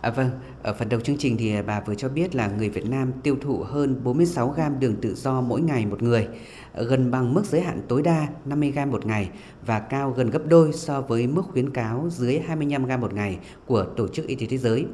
À, 0.00 0.10
vâng, 0.10 0.30
ở 0.62 0.74
phần 0.74 0.88
đầu 0.88 1.00
chương 1.00 1.16
trình 1.18 1.36
thì 1.38 1.54
à, 1.54 1.62
bà 1.66 1.80
vừa 1.80 1.94
cho 1.94 2.08
biết 2.08 2.34
là 2.34 2.48
người 2.48 2.68
Việt 2.68 2.90
Nam 2.90 3.12
tiêu 3.22 3.36
thụ 3.40 3.58
hơn 3.58 4.04
46 4.04 4.48
gram 4.48 4.80
đường 4.80 4.96
tự 5.02 5.14
do 5.14 5.40
mỗi 5.40 5.60
ngày 5.60 5.86
một 5.86 6.02
người, 6.02 6.28
ờ, 6.72 6.84
gần 6.84 7.10
bằng 7.10 7.34
mức 7.34 7.44
giới 7.44 7.60
hạn 7.60 7.82
tối 7.88 8.02
đa 8.02 8.26
50 8.44 8.70
gram 8.70 8.90
một 8.90 9.06
ngày 9.06 9.30
và 9.66 9.80
cao 9.80 10.10
gần 10.10 10.30
gấp 10.30 10.42
đôi 10.46 10.72
so 10.72 11.00
với 11.00 11.26
mức 11.26 11.42
khuyến 11.52 11.70
cáo 11.70 12.06
dưới 12.10 12.38
25 12.38 12.84
gram 12.84 13.00
một 13.00 13.14
ngày 13.14 13.38
của 13.66 13.84
Tổ 13.96 14.08
chức 14.08 14.26
Y 14.26 14.34
tế 14.34 14.46
Thế 14.46 14.58
giới. 14.58 14.86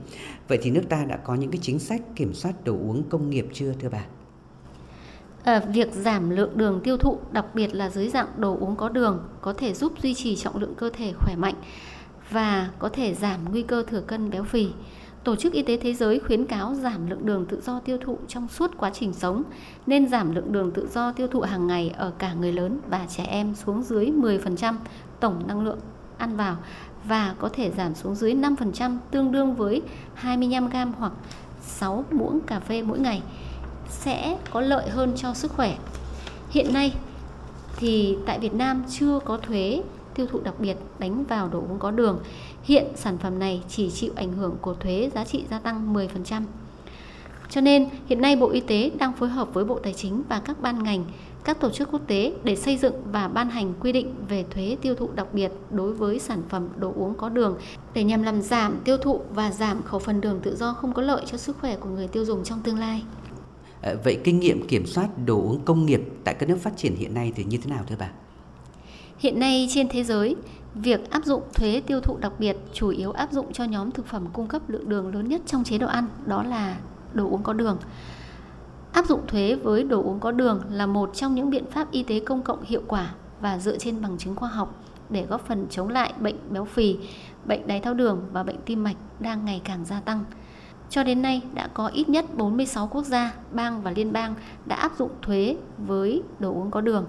Vậy 0.48 0.58
thì 0.62 0.70
nước 0.70 0.84
ta 0.88 1.04
đã 1.04 1.16
có 1.16 1.34
những 1.34 1.50
cái 1.50 1.58
chính 1.62 1.78
sách 1.78 2.00
kiểm 2.16 2.34
soát 2.34 2.64
đồ 2.64 2.72
uống 2.72 3.02
công 3.08 3.30
nghiệp 3.30 3.46
chưa 3.52 3.72
thưa 3.80 3.88
bà? 3.88 4.04
À, 5.44 5.60
việc 5.72 5.92
giảm 5.92 6.30
lượng 6.30 6.50
đường 6.54 6.80
tiêu 6.84 6.96
thụ, 6.96 7.18
đặc 7.32 7.54
biệt 7.54 7.74
là 7.74 7.90
dưới 7.90 8.08
dạng 8.08 8.26
đồ 8.36 8.56
uống 8.60 8.76
có 8.76 8.88
đường, 8.88 9.22
có 9.40 9.52
thể 9.52 9.74
giúp 9.74 9.92
duy 10.02 10.14
trì 10.14 10.36
trọng 10.36 10.56
lượng 10.56 10.74
cơ 10.74 10.90
thể 10.92 11.12
khỏe 11.18 11.36
mạnh 11.36 11.54
và 12.30 12.70
có 12.78 12.88
thể 12.88 13.14
giảm 13.14 13.40
nguy 13.50 13.62
cơ 13.62 13.84
thừa 13.86 14.00
cân 14.00 14.30
béo 14.30 14.44
phì. 14.44 14.68
Tổ 15.24 15.36
chức 15.36 15.52
Y 15.52 15.62
tế 15.62 15.76
Thế 15.76 15.94
giới 15.94 16.20
khuyến 16.20 16.46
cáo 16.46 16.74
giảm 16.74 17.10
lượng 17.10 17.26
đường 17.26 17.46
tự 17.46 17.60
do 17.60 17.80
tiêu 17.80 17.98
thụ 18.00 18.18
trong 18.28 18.48
suốt 18.48 18.70
quá 18.76 18.90
trình 18.94 19.12
sống, 19.12 19.42
nên 19.86 20.08
giảm 20.08 20.34
lượng 20.34 20.52
đường 20.52 20.70
tự 20.70 20.88
do 20.92 21.12
tiêu 21.12 21.28
thụ 21.28 21.40
hàng 21.40 21.66
ngày 21.66 21.94
ở 21.96 22.12
cả 22.18 22.34
người 22.34 22.52
lớn 22.52 22.80
và 22.88 23.06
trẻ 23.16 23.24
em 23.24 23.54
xuống 23.54 23.82
dưới 23.82 24.06
10% 24.06 24.74
tổng 25.20 25.46
năng 25.46 25.60
lượng 25.64 25.78
ăn 26.18 26.36
vào 26.36 26.56
và 27.04 27.34
có 27.38 27.48
thể 27.48 27.70
giảm 27.70 27.94
xuống 27.94 28.14
dưới 28.14 28.34
5% 28.34 28.96
tương 29.10 29.32
đương 29.32 29.54
với 29.54 29.82
25 30.14 30.68
gram 30.68 30.92
hoặc 30.98 31.12
6 31.60 32.04
muỗng 32.10 32.40
cà 32.40 32.60
phê 32.60 32.82
mỗi 32.82 32.98
ngày 32.98 33.22
sẽ 34.00 34.36
có 34.50 34.60
lợi 34.60 34.88
hơn 34.88 35.12
cho 35.16 35.34
sức 35.34 35.52
khỏe. 35.52 35.76
Hiện 36.50 36.72
nay 36.72 36.94
thì 37.76 38.16
tại 38.26 38.38
Việt 38.38 38.54
Nam 38.54 38.84
chưa 38.90 39.18
có 39.24 39.36
thuế 39.36 39.82
tiêu 40.14 40.26
thụ 40.26 40.40
đặc 40.40 40.54
biệt 40.58 40.76
đánh 40.98 41.24
vào 41.24 41.48
đồ 41.48 41.58
uống 41.58 41.78
có 41.78 41.90
đường. 41.90 42.18
Hiện 42.62 42.84
sản 42.94 43.18
phẩm 43.18 43.38
này 43.38 43.62
chỉ 43.68 43.90
chịu 43.90 44.12
ảnh 44.16 44.32
hưởng 44.32 44.56
của 44.60 44.74
thuế 44.74 45.10
giá 45.14 45.24
trị 45.24 45.44
gia 45.50 45.58
tăng 45.58 45.94
10%. 45.94 46.42
Cho 47.50 47.60
nên 47.60 47.88
hiện 48.06 48.20
nay 48.20 48.36
Bộ 48.36 48.50
Y 48.50 48.60
tế 48.60 48.90
đang 48.98 49.12
phối 49.12 49.28
hợp 49.28 49.54
với 49.54 49.64
Bộ 49.64 49.78
Tài 49.78 49.92
chính 49.92 50.22
và 50.28 50.40
các 50.40 50.60
ban 50.60 50.82
ngành, 50.82 51.04
các 51.44 51.60
tổ 51.60 51.70
chức 51.70 51.88
quốc 51.92 52.00
tế 52.06 52.32
để 52.44 52.56
xây 52.56 52.76
dựng 52.76 52.94
và 53.12 53.28
ban 53.28 53.50
hành 53.50 53.74
quy 53.80 53.92
định 53.92 54.14
về 54.28 54.44
thuế 54.50 54.76
tiêu 54.82 54.94
thụ 54.94 55.08
đặc 55.14 55.26
biệt 55.32 55.52
đối 55.70 55.92
với 55.92 56.18
sản 56.18 56.42
phẩm 56.48 56.68
đồ 56.76 56.92
uống 56.96 57.14
có 57.14 57.28
đường 57.28 57.56
để 57.94 58.04
nhằm 58.04 58.22
làm 58.22 58.42
giảm 58.42 58.76
tiêu 58.84 58.96
thụ 58.96 59.20
và 59.30 59.50
giảm 59.50 59.82
khẩu 59.82 60.00
phần 60.00 60.20
đường 60.20 60.40
tự 60.42 60.56
do 60.56 60.72
không 60.72 60.92
có 60.92 61.02
lợi 61.02 61.22
cho 61.26 61.36
sức 61.36 61.56
khỏe 61.60 61.76
của 61.76 61.88
người 61.88 62.08
tiêu 62.08 62.24
dùng 62.24 62.44
trong 62.44 62.60
tương 62.60 62.78
lai. 62.78 63.02
Ờ, 63.84 63.96
vậy 64.04 64.18
kinh 64.24 64.40
nghiệm 64.40 64.66
kiểm 64.66 64.86
soát 64.86 65.08
đồ 65.26 65.36
uống 65.36 65.60
công 65.64 65.86
nghiệp 65.86 66.02
tại 66.24 66.34
các 66.34 66.48
nước 66.48 66.58
phát 66.60 66.76
triển 66.76 66.96
hiện 66.96 67.14
nay 67.14 67.32
thì 67.36 67.44
như 67.44 67.58
thế 67.58 67.70
nào 67.70 67.84
thưa 67.88 67.96
bà? 67.98 68.10
Hiện 69.18 69.40
nay 69.40 69.68
trên 69.70 69.88
thế 69.88 70.04
giới, 70.04 70.36
việc 70.74 71.10
áp 71.10 71.24
dụng 71.24 71.42
thuế 71.54 71.82
tiêu 71.86 72.00
thụ 72.00 72.16
đặc 72.16 72.32
biệt 72.38 72.56
chủ 72.72 72.88
yếu 72.88 73.12
áp 73.12 73.32
dụng 73.32 73.52
cho 73.52 73.64
nhóm 73.64 73.90
thực 73.90 74.06
phẩm 74.06 74.26
cung 74.32 74.46
cấp 74.46 74.62
lượng 74.68 74.88
đường 74.88 75.14
lớn 75.14 75.28
nhất 75.28 75.40
trong 75.46 75.64
chế 75.64 75.78
độ 75.78 75.86
ăn, 75.86 76.06
đó 76.26 76.42
là 76.42 76.78
đồ 77.12 77.28
uống 77.28 77.42
có 77.42 77.52
đường. 77.52 77.78
Áp 78.92 79.06
dụng 79.06 79.20
thuế 79.26 79.54
với 79.54 79.84
đồ 79.84 80.02
uống 80.02 80.20
có 80.20 80.32
đường 80.32 80.62
là 80.70 80.86
một 80.86 81.10
trong 81.14 81.34
những 81.34 81.50
biện 81.50 81.64
pháp 81.70 81.90
y 81.90 82.02
tế 82.02 82.20
công 82.20 82.42
cộng 82.42 82.62
hiệu 82.62 82.82
quả 82.86 83.14
và 83.40 83.58
dựa 83.58 83.78
trên 83.78 84.02
bằng 84.02 84.18
chứng 84.18 84.36
khoa 84.36 84.48
học 84.48 84.84
để 85.10 85.26
góp 85.26 85.46
phần 85.46 85.66
chống 85.70 85.88
lại 85.88 86.12
bệnh 86.20 86.36
béo 86.50 86.64
phì, 86.64 86.96
bệnh 87.44 87.66
đái 87.66 87.80
tháo 87.80 87.94
đường 87.94 88.22
và 88.32 88.42
bệnh 88.42 88.60
tim 88.66 88.84
mạch 88.84 88.96
đang 89.20 89.44
ngày 89.44 89.60
càng 89.64 89.84
gia 89.84 90.00
tăng. 90.00 90.24
Cho 90.94 91.04
đến 91.04 91.22
nay 91.22 91.42
đã 91.54 91.68
có 91.74 91.86
ít 91.86 92.08
nhất 92.08 92.24
46 92.36 92.86
quốc 92.86 93.04
gia, 93.04 93.34
bang 93.52 93.82
và 93.82 93.90
liên 93.90 94.12
bang 94.12 94.34
đã 94.66 94.76
áp 94.76 94.92
dụng 94.98 95.10
thuế 95.22 95.56
với 95.78 96.22
đồ 96.38 96.52
uống 96.52 96.70
có 96.70 96.80
đường. 96.80 97.06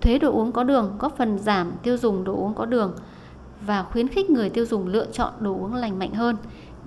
Thuế 0.00 0.18
đồ 0.18 0.32
uống 0.32 0.52
có 0.52 0.64
đường 0.64 0.96
góp 0.98 1.16
phần 1.16 1.38
giảm 1.38 1.72
tiêu 1.82 1.96
dùng 1.96 2.24
đồ 2.24 2.34
uống 2.36 2.54
có 2.54 2.66
đường 2.66 2.94
và 3.66 3.82
khuyến 3.82 4.08
khích 4.08 4.30
người 4.30 4.50
tiêu 4.50 4.66
dùng 4.66 4.86
lựa 4.86 5.06
chọn 5.12 5.32
đồ 5.40 5.52
uống 5.52 5.74
lành 5.74 5.98
mạnh 5.98 6.12
hơn. 6.14 6.36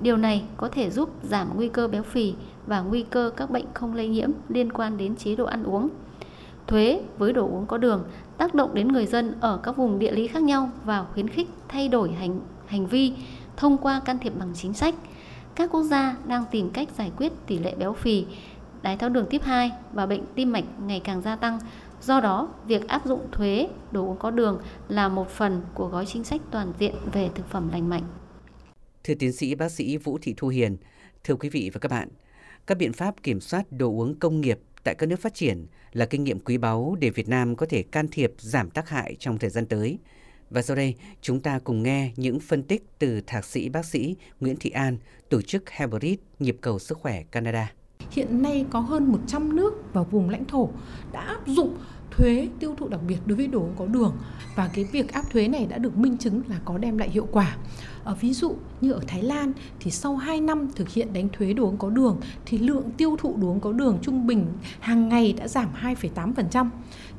Điều 0.01 0.17
này 0.17 0.43
có 0.57 0.69
thể 0.69 0.89
giúp 0.89 1.09
giảm 1.23 1.47
nguy 1.55 1.67
cơ 1.67 1.87
béo 1.87 2.03
phì 2.03 2.33
và 2.67 2.81
nguy 2.81 3.03
cơ 3.03 3.31
các 3.35 3.49
bệnh 3.49 3.65
không 3.73 3.93
lây 3.93 4.07
nhiễm 4.07 4.29
liên 4.49 4.71
quan 4.71 4.97
đến 4.97 5.15
chế 5.15 5.35
độ 5.35 5.45
ăn 5.45 5.63
uống. 5.63 5.89
Thuế 6.67 7.01
với 7.17 7.33
đồ 7.33 7.45
uống 7.47 7.65
có 7.65 7.77
đường 7.77 8.03
tác 8.37 8.55
động 8.55 8.73
đến 8.73 8.87
người 8.87 9.05
dân 9.05 9.33
ở 9.39 9.59
các 9.63 9.77
vùng 9.77 9.99
địa 9.99 10.11
lý 10.11 10.27
khác 10.27 10.43
nhau 10.43 10.69
và 10.85 11.05
khuyến 11.13 11.27
khích 11.27 11.49
thay 11.67 11.87
đổi 11.87 12.11
hành 12.11 12.39
hành 12.65 12.87
vi 12.87 13.13
thông 13.57 13.77
qua 13.77 13.99
can 13.99 14.17
thiệp 14.19 14.33
bằng 14.39 14.51
chính 14.53 14.73
sách. 14.73 14.95
Các 15.55 15.69
quốc 15.71 15.83
gia 15.83 16.17
đang 16.27 16.43
tìm 16.51 16.69
cách 16.69 16.87
giải 16.97 17.11
quyết 17.17 17.31
tỷ 17.47 17.59
lệ 17.59 17.75
béo 17.75 17.93
phì, 17.93 18.25
đái 18.81 18.97
tháo 18.97 19.09
đường 19.09 19.27
tiếp 19.29 19.41
2 19.43 19.71
và 19.93 20.05
bệnh 20.05 20.23
tim 20.35 20.51
mạch 20.51 20.65
ngày 20.85 21.01
càng 21.03 21.21
gia 21.21 21.35
tăng 21.35 21.59
Do 22.01 22.19
đó, 22.19 22.53
việc 22.67 22.87
áp 22.87 23.05
dụng 23.05 23.27
thuế 23.31 23.67
đồ 23.91 24.05
uống 24.05 24.17
có 24.17 24.31
đường 24.31 24.61
là 24.89 25.09
một 25.09 25.29
phần 25.29 25.61
của 25.73 25.87
gói 25.87 26.05
chính 26.05 26.23
sách 26.23 26.41
toàn 26.51 26.73
diện 26.79 26.95
về 27.13 27.29
thực 27.35 27.49
phẩm 27.49 27.69
lành 27.71 27.89
mạnh. 27.89 28.03
Thưa 29.03 29.13
tiến 29.15 29.31
sĩ 29.33 29.55
bác 29.55 29.71
sĩ 29.71 29.97
Vũ 29.97 30.17
Thị 30.21 30.33
Thu 30.37 30.47
Hiền, 30.47 30.77
thưa 31.23 31.35
quý 31.35 31.49
vị 31.49 31.69
và 31.73 31.79
các 31.79 31.91
bạn, 31.91 32.09
các 32.67 32.77
biện 32.77 32.93
pháp 32.93 33.23
kiểm 33.23 33.41
soát 33.41 33.71
đồ 33.71 33.87
uống 33.87 34.19
công 34.19 34.41
nghiệp 34.41 34.59
tại 34.83 34.95
các 34.95 35.09
nước 35.09 35.19
phát 35.19 35.33
triển 35.33 35.65
là 35.91 36.05
kinh 36.05 36.23
nghiệm 36.23 36.39
quý 36.39 36.57
báu 36.57 36.95
để 36.99 37.09
Việt 37.09 37.29
Nam 37.29 37.55
có 37.55 37.65
thể 37.69 37.83
can 37.83 38.07
thiệp 38.07 38.33
giảm 38.37 38.69
tác 38.69 38.89
hại 38.89 39.15
trong 39.19 39.37
thời 39.37 39.49
gian 39.49 39.65
tới. 39.65 39.97
Và 40.51 40.61
sau 40.61 40.75
đây, 40.75 40.95
chúng 41.21 41.39
ta 41.39 41.59
cùng 41.59 41.83
nghe 41.83 42.11
những 42.15 42.39
phân 42.39 42.63
tích 42.63 42.83
từ 42.99 43.21
thạc 43.27 43.45
sĩ 43.45 43.69
bác 43.69 43.85
sĩ 43.85 44.15
Nguyễn 44.39 44.55
Thị 44.59 44.69
An, 44.69 44.97
tổ 45.29 45.41
chức 45.41 45.69
Herbrit 45.69 46.19
Nhịp 46.39 46.57
cầu 46.61 46.79
sức 46.79 46.97
khỏe 46.97 47.23
Canada. 47.23 47.71
Hiện 48.11 48.41
nay 48.41 48.65
có 48.69 48.79
hơn 48.79 49.11
100 49.11 49.55
nước 49.55 49.73
và 49.93 50.03
vùng 50.03 50.29
lãnh 50.29 50.45
thổ 50.45 50.69
đã 51.11 51.21
áp 51.21 51.47
dụng 51.47 51.77
thuế 52.11 52.47
tiêu 52.59 52.75
thụ 52.77 52.87
đặc 52.87 52.99
biệt 53.07 53.17
đối 53.25 53.37
với 53.37 53.47
đồ 53.47 53.59
uống 53.59 53.75
có 53.77 53.85
đường 53.85 54.17
và 54.55 54.69
cái 54.73 54.85
việc 54.91 55.13
áp 55.13 55.31
thuế 55.31 55.47
này 55.47 55.65
đã 55.65 55.77
được 55.77 55.97
minh 55.97 56.17
chứng 56.17 56.41
là 56.47 56.59
có 56.65 56.77
đem 56.77 56.97
lại 56.97 57.09
hiệu 57.09 57.27
quả. 57.31 57.57
Ở 58.03 58.15
ví 58.21 58.33
dụ 58.33 58.55
như 58.81 58.91
ở 58.91 58.99
Thái 59.07 59.23
Lan 59.23 59.53
thì 59.79 59.91
sau 59.91 60.15
2 60.15 60.41
năm 60.41 60.67
thực 60.75 60.89
hiện 60.89 61.13
đánh 61.13 61.29
thuế 61.29 61.53
đồ 61.53 61.63
uống 61.63 61.77
có 61.77 61.89
đường 61.89 62.17
thì 62.45 62.57
lượng 62.57 62.91
tiêu 62.97 63.15
thụ 63.19 63.37
đồ 63.37 63.47
uống 63.47 63.59
có 63.59 63.71
đường 63.71 63.97
trung 64.01 64.27
bình 64.27 64.45
hàng 64.79 65.09
ngày 65.09 65.33
đã 65.33 65.47
giảm 65.47 65.69
2,8%. 65.81 66.69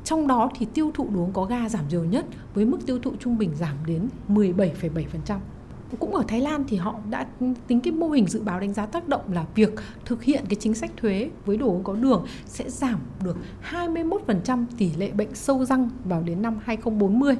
Trong 0.05 0.27
đó 0.27 0.51
thì 0.59 0.67
tiêu 0.75 0.91
thụ 0.95 1.09
đồ 1.11 1.21
uống 1.21 1.33
có 1.33 1.45
ga 1.45 1.69
giảm 1.69 1.89
nhiều 1.89 2.05
nhất 2.05 2.27
với 2.55 2.65
mức 2.65 2.87
tiêu 2.87 2.99
thụ 2.99 3.13
trung 3.21 3.39
bình 3.39 3.51
giảm 3.59 3.77
đến 3.87 4.09
17,7% 4.29 5.39
cũng 5.99 6.15
ở 6.15 6.25
Thái 6.29 6.41
Lan 6.41 6.65
thì 6.69 6.77
họ 6.77 6.95
đã 7.11 7.27
tính 7.67 7.81
cái 7.81 7.93
mô 7.93 8.09
hình 8.09 8.27
dự 8.27 8.43
báo 8.43 8.61
đánh 8.61 8.73
giá 8.73 8.87
tác 8.87 9.09
động 9.09 9.21
là 9.33 9.45
việc 9.55 9.71
thực 10.05 10.23
hiện 10.23 10.45
cái 10.49 10.57
chính 10.61 10.75
sách 10.75 10.91
thuế 10.97 11.31
với 11.47 11.57
đồ 11.57 11.67
uống 11.67 11.85
có 11.85 11.95
đường 11.95 12.27
sẽ 12.47 12.71
giảm 12.71 13.01
được 13.25 13.37
21% 13.71 14.65
tỷ 14.79 14.91
lệ 14.97 15.11
bệnh 15.11 15.35
sâu 15.35 15.65
răng 15.65 15.91
vào 16.05 16.23
đến 16.23 16.43
năm 16.43 16.59
2040 16.65 17.37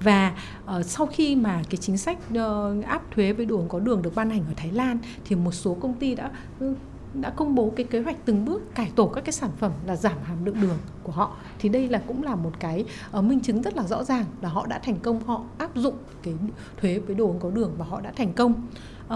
và 0.00 0.36
uh, 0.64 0.84
sau 0.84 1.06
khi 1.06 1.36
mà 1.36 1.62
cái 1.70 1.76
chính 1.76 1.98
sách 1.98 2.18
uh, 2.32 2.84
áp 2.84 3.02
thuế 3.10 3.32
với 3.32 3.46
đồ 3.46 3.56
uống 3.56 3.68
có 3.68 3.78
đường 3.78 4.02
được 4.02 4.14
ban 4.14 4.30
hành 4.30 4.44
ở 4.48 4.52
Thái 4.56 4.72
Lan 4.72 4.98
thì 5.24 5.36
một 5.36 5.52
số 5.52 5.74
công 5.74 5.94
ty 5.94 6.14
đã 6.14 6.30
ừ, 6.60 6.74
đã 7.20 7.30
công 7.30 7.54
bố 7.54 7.72
cái 7.76 7.86
kế 7.86 8.00
hoạch 8.00 8.16
từng 8.24 8.44
bước 8.44 8.74
cải 8.74 8.90
tổ 8.96 9.06
các 9.06 9.24
cái 9.24 9.32
sản 9.32 9.50
phẩm 9.58 9.72
là 9.86 9.96
giảm 9.96 10.18
hàm 10.24 10.44
lượng 10.44 10.60
đường 10.60 10.78
của 11.02 11.12
họ. 11.12 11.36
Thì 11.58 11.68
đây 11.68 11.88
là 11.88 12.02
cũng 12.06 12.22
là 12.22 12.34
một 12.34 12.52
cái 12.60 12.84
uh, 13.18 13.24
minh 13.24 13.40
chứng 13.40 13.62
rất 13.62 13.76
là 13.76 13.82
rõ 13.82 14.04
ràng 14.04 14.24
là 14.42 14.48
họ 14.48 14.66
đã 14.66 14.78
thành 14.78 14.98
công 14.98 15.24
họ 15.24 15.44
áp 15.58 15.76
dụng 15.76 15.94
cái 16.22 16.34
thuế 16.80 16.98
với 16.98 17.14
đồ 17.14 17.26
uống 17.26 17.40
có 17.40 17.50
đường 17.50 17.72
và 17.78 17.84
họ 17.84 18.00
đã 18.00 18.12
thành 18.16 18.32
công. 18.32 18.54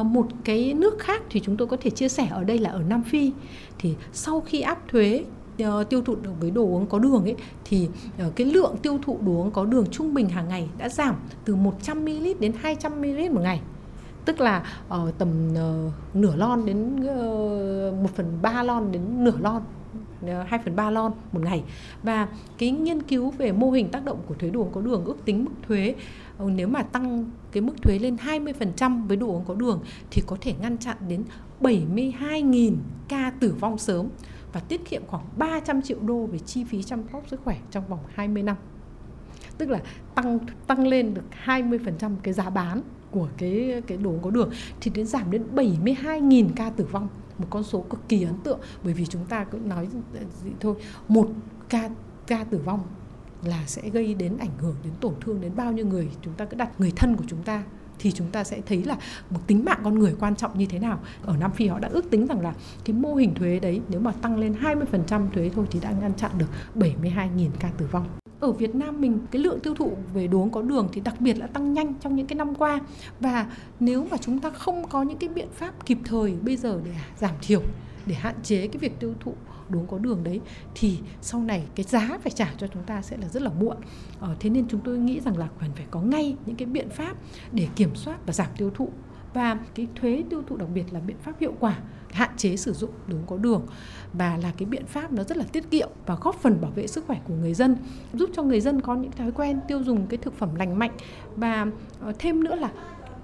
Uh, 0.01 0.07
một 0.07 0.27
cái 0.45 0.75
nước 0.75 0.99
khác 0.99 1.23
thì 1.31 1.41
chúng 1.41 1.57
tôi 1.57 1.69
có 1.69 1.77
thể 1.81 1.91
chia 1.91 2.09
sẻ 2.09 2.29
ở 2.31 2.45
đây 2.45 2.59
là 2.59 2.71
ở 2.71 2.83
Nam 2.89 3.03
Phi. 3.03 3.33
Thì 3.79 3.95
sau 4.13 4.41
khi 4.41 4.61
áp 4.61 4.89
thuế 4.89 5.25
Ờ, 5.63 5.85
tiêu 5.85 6.03
thụ 6.03 6.15
được 6.15 6.31
với 6.41 6.51
đồ 6.51 6.63
uống 6.63 6.87
có 6.87 6.99
đường 6.99 7.25
ấy 7.25 7.37
thì 7.65 7.89
ờ, 8.19 8.33
cái 8.37 8.47
lượng 8.47 8.77
tiêu 8.83 8.99
thụ 9.03 9.19
đồ 9.27 9.33
uống 9.33 9.51
có 9.51 9.65
đường 9.65 9.87
trung 9.91 10.15
bình 10.15 10.29
hàng 10.29 10.49
ngày 10.49 10.69
đã 10.79 10.89
giảm 10.89 11.15
từ 11.45 11.57
100 11.57 12.05
ml 12.05 12.27
đến 12.41 12.53
200 12.61 13.01
ml 13.01 13.31
một 13.31 13.41
ngày. 13.41 13.61
Tức 14.25 14.41
là 14.41 14.65
uh, 14.95 15.19
tầm 15.19 15.29
uh, 15.53 15.93
nửa 16.15 16.37
lon 16.37 16.67
đến 16.67 16.97
uh, 16.97 18.03
1 18.03 18.11
phần 18.15 18.39
ba 18.43 18.63
lon 18.63 18.93
đến 18.93 19.25
nửa 19.25 19.37
lon 19.41 19.63
2 20.47 20.61
phần 20.65 20.77
3 20.77 20.91
lon 20.91 21.13
một 21.33 21.41
ngày. 21.43 21.63
Và 22.03 22.29
cái 22.59 22.71
nghiên 22.71 23.03
cứu 23.03 23.31
về 23.31 23.53
mô 23.53 23.71
hình 23.71 23.89
tác 23.89 24.05
động 24.05 24.19
của 24.27 24.35
thuế 24.35 24.51
đồ 24.51 24.61
uống 24.61 24.73
có 24.73 24.81
đường 24.81 25.05
ước 25.05 25.17
tính 25.25 25.45
mức 25.45 25.53
thuế 25.69 25.95
nếu 26.39 26.69
mà 26.69 26.83
tăng 26.83 27.31
cái 27.53 27.61
mức 27.61 27.73
thuế 27.83 27.99
lên 27.99 28.17
20% 28.17 29.07
với 29.07 29.17
đồ 29.17 29.27
uống 29.27 29.45
có 29.45 29.55
đường 29.55 29.81
thì 30.11 30.23
có 30.27 30.37
thể 30.41 30.55
ngăn 30.61 30.79
chặn 30.79 30.97
đến 31.09 31.25
72.000 31.61 32.75
ca 33.09 33.33
tử 33.41 33.55
vong 33.61 33.79
sớm 33.79 34.09
và 34.53 34.61
tiết 34.61 34.85
kiệm 34.85 35.03
khoảng 35.07 35.25
300 35.37 35.83
triệu 35.83 35.99
đô 36.01 36.27
về 36.27 36.39
chi 36.39 36.65
phí 36.65 36.83
chăm 36.83 37.03
sóc 37.13 37.25
sức 37.29 37.41
khỏe 37.45 37.57
trong 37.71 37.89
vòng 37.89 38.01
20 38.15 38.43
năm. 38.43 38.57
Tức 39.59 39.69
là 39.69 39.81
tăng 40.15 40.39
tăng 40.67 40.87
lên 40.87 41.15
được 41.15 41.25
20% 41.45 42.17
cái 42.23 42.35
giá 42.35 42.51
bán 42.51 42.83
của 43.11 43.29
cái 43.37 43.83
cái 43.87 43.99
đồ 43.99 44.15
có 44.23 44.31
đường, 44.31 44.51
thì 44.81 44.91
đến 44.95 45.07
giảm 45.07 45.31
đến 45.31 45.45
72.000 45.55 46.49
ca 46.57 46.71
tử 46.71 46.85
vong 46.85 47.09
một 47.39 47.47
con 47.51 47.63
số 47.63 47.81
cực 47.81 48.09
kỳ 48.09 48.23
ấn 48.23 48.39
tượng, 48.45 48.61
bởi 48.85 48.95
vì 48.95 49.07
chúng 49.07 49.25
ta 49.25 49.45
cũng 49.45 49.69
nói 49.69 49.89
gì 50.45 50.51
thôi, 50.61 50.75
một 51.09 51.29
ca 51.69 51.91
ca 52.27 52.45
tử 52.45 52.59
vong 52.59 52.83
là 53.45 53.65
sẽ 53.67 53.91
gây 53.91 54.15
đến 54.15 54.37
ảnh 54.39 54.59
hưởng 54.59 54.77
đến 54.85 54.93
tổn 55.01 55.15
thương 55.21 55.41
đến 55.41 55.53
bao 55.57 55.73
nhiêu 55.73 55.87
người 55.87 56.09
chúng 56.23 56.35
ta 56.35 56.45
cứ 56.45 56.57
đặt 56.57 56.81
người 56.81 56.93
thân 56.97 57.17
của 57.17 57.25
chúng 57.27 57.43
ta 57.43 57.63
thì 58.01 58.13
chúng 58.13 58.31
ta 58.31 58.45
sẽ 58.45 58.61
thấy 58.67 58.85
là 58.85 58.97
một 59.31 59.41
tính 59.47 59.65
mạng 59.65 59.81
con 59.85 59.99
người 59.99 60.15
quan 60.21 60.37
trọng 60.37 60.59
như 60.59 60.67
thế 60.67 60.79
nào. 60.79 61.01
Ở 61.25 61.37
Nam 61.37 61.53
Phi 61.53 61.67
họ 61.67 61.79
đã 61.79 61.89
ước 61.89 62.11
tính 62.11 62.27
rằng 62.27 62.41
là 62.41 62.55
cái 62.85 62.97
mô 62.97 63.15
hình 63.15 63.35
thuế 63.35 63.59
đấy 63.59 63.81
nếu 63.89 64.01
mà 64.01 64.13
tăng 64.13 64.39
lên 64.39 64.55
20% 65.09 65.31
thuế 65.31 65.51
thôi 65.55 65.67
thì 65.71 65.81
đã 65.81 65.91
ngăn 66.01 66.15
chặn 66.15 66.31
được 66.39 66.49
72.000 66.75 67.51
ca 67.61 67.71
tử 67.79 67.87
vong 67.91 68.07
ở 68.41 68.53
Việt 68.53 68.75
Nam 68.75 69.01
mình, 69.01 69.19
cái 69.31 69.43
lượng 69.43 69.61
tiêu 69.61 69.75
thụ 69.75 69.93
về 70.15 70.27
đồ 70.27 70.39
uống 70.39 70.51
có 70.51 70.63
đường 70.63 70.89
thì 70.93 71.01
đặc 71.01 71.21
biệt 71.21 71.39
là 71.39 71.47
tăng 71.47 71.73
nhanh 71.73 71.95
trong 72.01 72.17
những 72.17 72.27
cái 72.27 72.37
năm 72.37 72.55
qua 72.55 72.81
và 73.21 73.47
nếu 73.81 74.07
mà 74.11 74.17
chúng 74.17 74.39
ta 74.39 74.51
không 74.51 74.89
có 74.89 75.03
những 75.03 75.19
cái 75.19 75.29
biện 75.29 75.49
pháp 75.55 75.87
kịp 75.87 75.99
thời 76.05 76.37
bây 76.43 76.57
giờ 76.57 76.81
để 76.85 76.91
giảm 77.19 77.35
thiểu, 77.43 77.63
để 78.07 78.15
hạn 78.15 78.35
chế 78.43 78.67
cái 78.67 78.79
việc 78.79 79.01
tiêu 79.01 79.15
thụ 79.21 79.35
đồ 79.71 79.81
có 79.89 79.99
đường 79.99 80.25
đấy 80.25 80.41
thì 80.75 80.99
sau 81.21 81.41
này 81.41 81.67
cái 81.75 81.85
giá 81.85 82.19
phải 82.23 82.31
trả 82.31 82.55
cho 82.59 82.67
chúng 82.67 82.83
ta 82.83 83.03
sẽ 83.03 83.17
là 83.17 83.29
rất 83.29 83.43
là 83.43 83.51
muộn. 83.51 83.77
Ờ, 84.21 84.37
thế 84.41 84.51
nên 84.51 84.69
chúng 84.69 84.81
tôi 84.81 84.99
nghĩ 84.99 85.21
rằng 85.21 85.37
là 85.37 85.49
cần 85.61 85.71
phải 85.77 85.87
có 85.91 86.01
ngay 86.01 86.37
những 86.47 86.57
cái 86.57 86.67
biện 86.67 86.91
pháp 86.91 87.17
để 87.53 87.69
kiểm 87.77 87.95
soát 87.95 88.27
và 88.27 88.33
giảm 88.33 88.49
tiêu 88.57 88.71
thụ. 88.75 88.89
Và 89.35 89.59
cái 89.75 89.87
thuế 89.95 90.25
tiêu 90.31 90.43
thụ 90.47 90.57
đặc 90.57 90.69
biệt 90.75 90.85
là 90.91 91.01
biện 91.01 91.17
pháp 91.23 91.33
hiệu 91.41 91.55
quả 91.61 91.79
hạn 92.11 92.31
chế 92.37 92.57
sử 92.57 92.73
dụng 92.73 92.91
đồ 93.07 93.17
có 93.27 93.37
đường. 93.37 93.67
Và 94.13 94.37
là 94.37 94.53
cái 94.57 94.67
biện 94.67 94.87
pháp 94.87 95.13
nó 95.13 95.25
rất 95.25 95.37
là 95.37 95.45
tiết 95.53 95.71
kiệm 95.71 95.89
và 96.07 96.17
góp 96.21 96.35
phần 96.35 96.61
bảo 96.61 96.71
vệ 96.71 96.87
sức 96.87 97.05
khỏe 97.07 97.21
của 97.29 97.35
người 97.35 97.55
dân 97.55 97.77
giúp 98.13 98.31
cho 98.33 98.43
người 98.43 98.61
dân 98.61 98.81
có 98.81 98.95
những 98.95 99.13
thói 99.13 99.33
quen 99.33 99.61
tiêu 99.69 99.83
dùng 99.83 100.07
cái 100.07 100.19
thực 100.19 100.35
phẩm 100.35 100.55
lành 100.55 100.79
mạnh. 100.79 100.93
Và 101.37 101.67
ờ, 102.01 102.13
thêm 102.19 102.45
nữa 102.45 102.55
là 102.55 102.71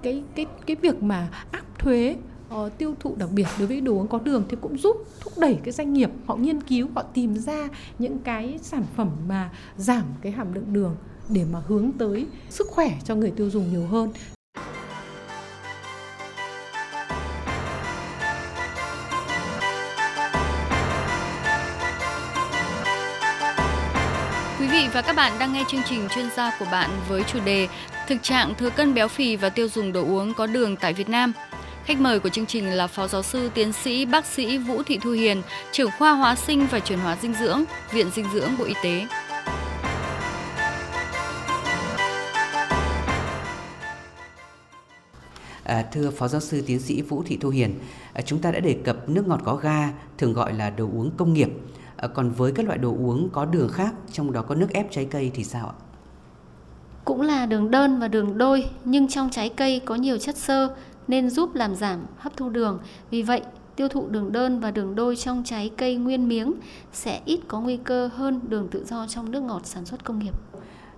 cái 0.03 0.23
cái 0.35 0.45
cái 0.65 0.75
việc 0.75 1.03
mà 1.03 1.29
áp 1.51 1.79
thuế 1.79 2.15
uh, 2.55 2.77
tiêu 2.77 2.95
thụ 2.99 3.15
đặc 3.15 3.29
biệt 3.33 3.47
đối 3.59 3.67
với 3.67 3.81
đồ 3.81 3.91
uống 3.91 4.07
có 4.07 4.19
đường 4.19 4.43
thì 4.49 4.57
cũng 4.61 4.77
giúp 4.77 4.97
thúc 5.19 5.33
đẩy 5.37 5.57
cái 5.63 5.71
doanh 5.71 5.93
nghiệp 5.93 6.09
họ 6.25 6.35
nghiên 6.35 6.61
cứu 6.61 6.87
họ 6.95 7.03
tìm 7.03 7.35
ra 7.35 7.67
những 7.99 8.19
cái 8.19 8.59
sản 8.61 8.83
phẩm 8.95 9.09
mà 9.27 9.49
giảm 9.77 10.03
cái 10.21 10.31
hàm 10.31 10.53
lượng 10.53 10.73
đường 10.73 10.95
để 11.29 11.45
mà 11.51 11.61
hướng 11.67 11.91
tới 11.91 12.27
sức 12.49 12.67
khỏe 12.67 12.91
cho 13.03 13.15
người 13.15 13.31
tiêu 13.31 13.49
dùng 13.49 13.71
nhiều 13.71 13.87
hơn 13.87 14.11
Quý 24.59 24.67
vị 24.67 24.87
và 24.93 25.01
các 25.01 25.15
bạn 25.15 25.31
đang 25.39 25.53
nghe 25.53 25.63
chương 25.67 25.81
trình 25.89 26.07
chuyên 26.15 26.25
gia 26.37 26.51
của 26.59 26.65
bạn 26.71 26.89
với 27.09 27.23
chủ 27.23 27.39
đề 27.45 27.67
Thực 28.07 28.23
trạng 28.23 28.55
thừa 28.55 28.69
cân 28.69 28.93
béo 28.93 29.07
phì 29.07 29.35
và 29.35 29.49
tiêu 29.49 29.67
dùng 29.67 29.93
đồ 29.93 30.05
uống 30.05 30.33
có 30.33 30.47
đường 30.47 30.75
tại 30.75 30.93
Việt 30.93 31.09
Nam. 31.09 31.33
Khách 31.87 31.99
mời 31.99 32.19
của 32.19 32.29
chương 32.29 32.45
trình 32.45 32.65
là 32.65 32.87
Phó 32.87 33.07
Giáo 33.07 33.23
sư 33.23 33.49
Tiến 33.53 33.73
sĩ 33.73 34.05
Bác 34.05 34.25
sĩ 34.25 34.57
Vũ 34.57 34.83
Thị 34.83 34.99
Thu 35.03 35.11
Hiền, 35.11 35.41
trưởng 35.71 35.89
khoa 35.97 36.11
hóa 36.13 36.35
sinh 36.35 36.67
và 36.71 36.79
chuyển 36.79 36.99
hóa 36.99 37.17
dinh 37.21 37.33
dưỡng, 37.33 37.63
Viện 37.91 38.07
Dinh 38.15 38.25
dưỡng 38.33 38.49
Bộ 38.59 38.65
Y 38.65 38.73
tế. 38.83 39.07
À, 45.63 45.85
thưa 45.91 46.11
Phó 46.11 46.27
Giáo 46.27 46.41
sư 46.41 46.63
Tiến 46.67 46.79
sĩ 46.79 47.01
Vũ 47.01 47.23
Thị 47.25 47.37
Thu 47.41 47.49
Hiền, 47.49 47.79
à, 48.13 48.21
chúng 48.21 48.39
ta 48.39 48.51
đã 48.51 48.59
đề 48.59 48.77
cập 48.83 49.09
nước 49.09 49.27
ngọt 49.27 49.41
có 49.45 49.55
ga, 49.55 49.89
thường 50.17 50.33
gọi 50.33 50.53
là 50.53 50.69
đồ 50.69 50.85
uống 50.85 51.11
công 51.17 51.33
nghiệp. 51.33 51.49
À, 51.97 52.07
còn 52.07 52.31
với 52.31 52.51
các 52.51 52.65
loại 52.65 52.77
đồ 52.77 52.89
uống 52.89 53.29
có 53.29 53.45
đường 53.45 53.69
khác, 53.73 53.93
trong 54.11 54.31
đó 54.31 54.41
có 54.41 54.55
nước 54.55 54.73
ép 54.73 54.91
trái 54.91 55.07
cây 55.11 55.31
thì 55.33 55.43
sao 55.43 55.67
ạ? 55.67 55.75
Cũng 57.05 57.21
là 57.21 57.45
đường 57.45 57.71
đơn 57.71 57.99
và 57.99 58.07
đường 58.07 58.37
đôi, 58.37 58.69
nhưng 58.85 59.07
trong 59.07 59.29
trái 59.29 59.49
cây 59.49 59.81
có 59.85 59.95
nhiều 59.95 60.17
chất 60.17 60.37
xơ 60.37 60.75
nên 61.07 61.29
giúp 61.29 61.55
làm 61.55 61.75
giảm 61.75 61.99
hấp 62.17 62.37
thu 62.37 62.49
đường. 62.49 62.79
Vì 63.11 63.21
vậy, 63.21 63.41
tiêu 63.75 63.87
thụ 63.87 64.07
đường 64.07 64.31
đơn 64.31 64.59
và 64.59 64.71
đường 64.71 64.95
đôi 64.95 65.15
trong 65.15 65.43
trái 65.45 65.71
cây 65.77 65.95
nguyên 65.95 66.27
miếng 66.27 66.53
sẽ 66.93 67.21
ít 67.25 67.39
có 67.47 67.59
nguy 67.59 67.77
cơ 67.77 68.09
hơn 68.13 68.39
đường 68.49 68.67
tự 68.67 68.85
do 68.85 69.07
trong 69.07 69.31
nước 69.31 69.43
ngọt 69.43 69.61
sản 69.63 69.85
xuất 69.85 70.03
công 70.03 70.19
nghiệp. 70.19 70.33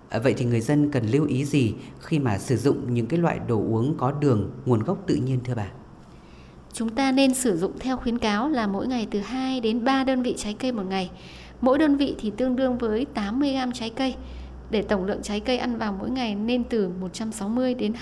À, 0.08 0.18
vậy 0.18 0.34
thì 0.36 0.44
người 0.44 0.60
dân 0.60 0.90
cần 0.90 1.06
lưu 1.06 1.26
ý 1.26 1.44
gì 1.44 1.74
khi 2.00 2.18
mà 2.18 2.38
sử 2.38 2.56
dụng 2.56 2.94
những 2.94 3.06
cái 3.06 3.18
loại 3.18 3.40
đồ 3.48 3.56
uống 3.56 3.94
có 3.98 4.12
đường 4.12 4.50
nguồn 4.66 4.82
gốc 4.82 4.98
tự 5.06 5.14
nhiên 5.14 5.40
thưa 5.44 5.54
bà? 5.54 5.66
Chúng 6.72 6.88
ta 6.88 7.12
nên 7.12 7.34
sử 7.34 7.56
dụng 7.56 7.72
theo 7.78 7.96
khuyến 7.96 8.18
cáo 8.18 8.48
là 8.48 8.66
mỗi 8.66 8.86
ngày 8.86 9.08
từ 9.10 9.20
2 9.20 9.60
đến 9.60 9.84
3 9.84 10.04
đơn 10.04 10.22
vị 10.22 10.34
trái 10.38 10.54
cây 10.54 10.72
một 10.72 10.82
ngày. 10.88 11.10
Mỗi 11.60 11.78
đơn 11.78 11.96
vị 11.96 12.14
thì 12.18 12.32
tương 12.36 12.56
đương 12.56 12.78
với 12.78 13.04
80 13.04 13.52
gram 13.52 13.72
trái 13.72 13.90
cây. 13.90 14.14
Để 14.70 14.82
tổng 14.82 15.04
lượng 15.04 15.22
trái 15.22 15.40
cây 15.40 15.58
ăn 15.58 15.78
vào 15.78 15.92
mỗi 15.92 16.10
ngày 16.10 16.34
nên 16.34 16.64
từ 16.64 16.88
160 17.00 17.74
đến 17.74 17.92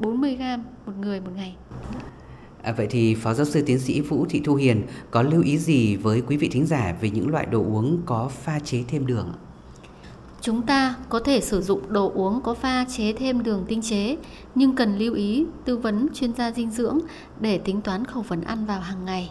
240 0.00 0.36
gram 0.36 0.64
một 0.86 0.92
người 1.00 1.20
một 1.20 1.30
ngày. 1.36 1.56
À, 2.62 2.72
vậy 2.72 2.86
thì 2.90 3.14
Phó 3.14 3.34
Giáo 3.34 3.46
sư 3.46 3.62
Tiến 3.66 3.78
sĩ 3.78 4.00
Vũ 4.00 4.26
Thị 4.28 4.40
Thu 4.44 4.54
Hiền 4.54 4.82
có 5.10 5.22
lưu 5.22 5.42
ý 5.42 5.58
gì 5.58 5.96
với 5.96 6.22
quý 6.26 6.36
vị 6.36 6.48
thính 6.48 6.66
giả 6.66 6.94
về 7.00 7.10
những 7.10 7.28
loại 7.28 7.46
đồ 7.46 7.58
uống 7.58 8.02
có 8.06 8.28
pha 8.28 8.58
chế 8.58 8.84
thêm 8.88 9.06
đường? 9.06 9.32
Chúng 10.40 10.62
ta 10.62 10.94
có 11.08 11.20
thể 11.20 11.40
sử 11.40 11.60
dụng 11.60 11.92
đồ 11.92 12.12
uống 12.14 12.40
có 12.40 12.54
pha 12.54 12.84
chế 12.84 13.12
thêm 13.12 13.42
đường 13.42 13.64
tinh 13.68 13.82
chế, 13.82 14.16
nhưng 14.54 14.76
cần 14.76 14.98
lưu 14.98 15.14
ý 15.14 15.46
tư 15.64 15.76
vấn 15.76 16.08
chuyên 16.14 16.34
gia 16.34 16.52
dinh 16.52 16.70
dưỡng 16.70 16.98
để 17.40 17.58
tính 17.58 17.80
toán 17.80 18.04
khẩu 18.04 18.22
phần 18.22 18.40
ăn 18.40 18.66
vào 18.66 18.80
hàng 18.80 19.04
ngày. 19.04 19.30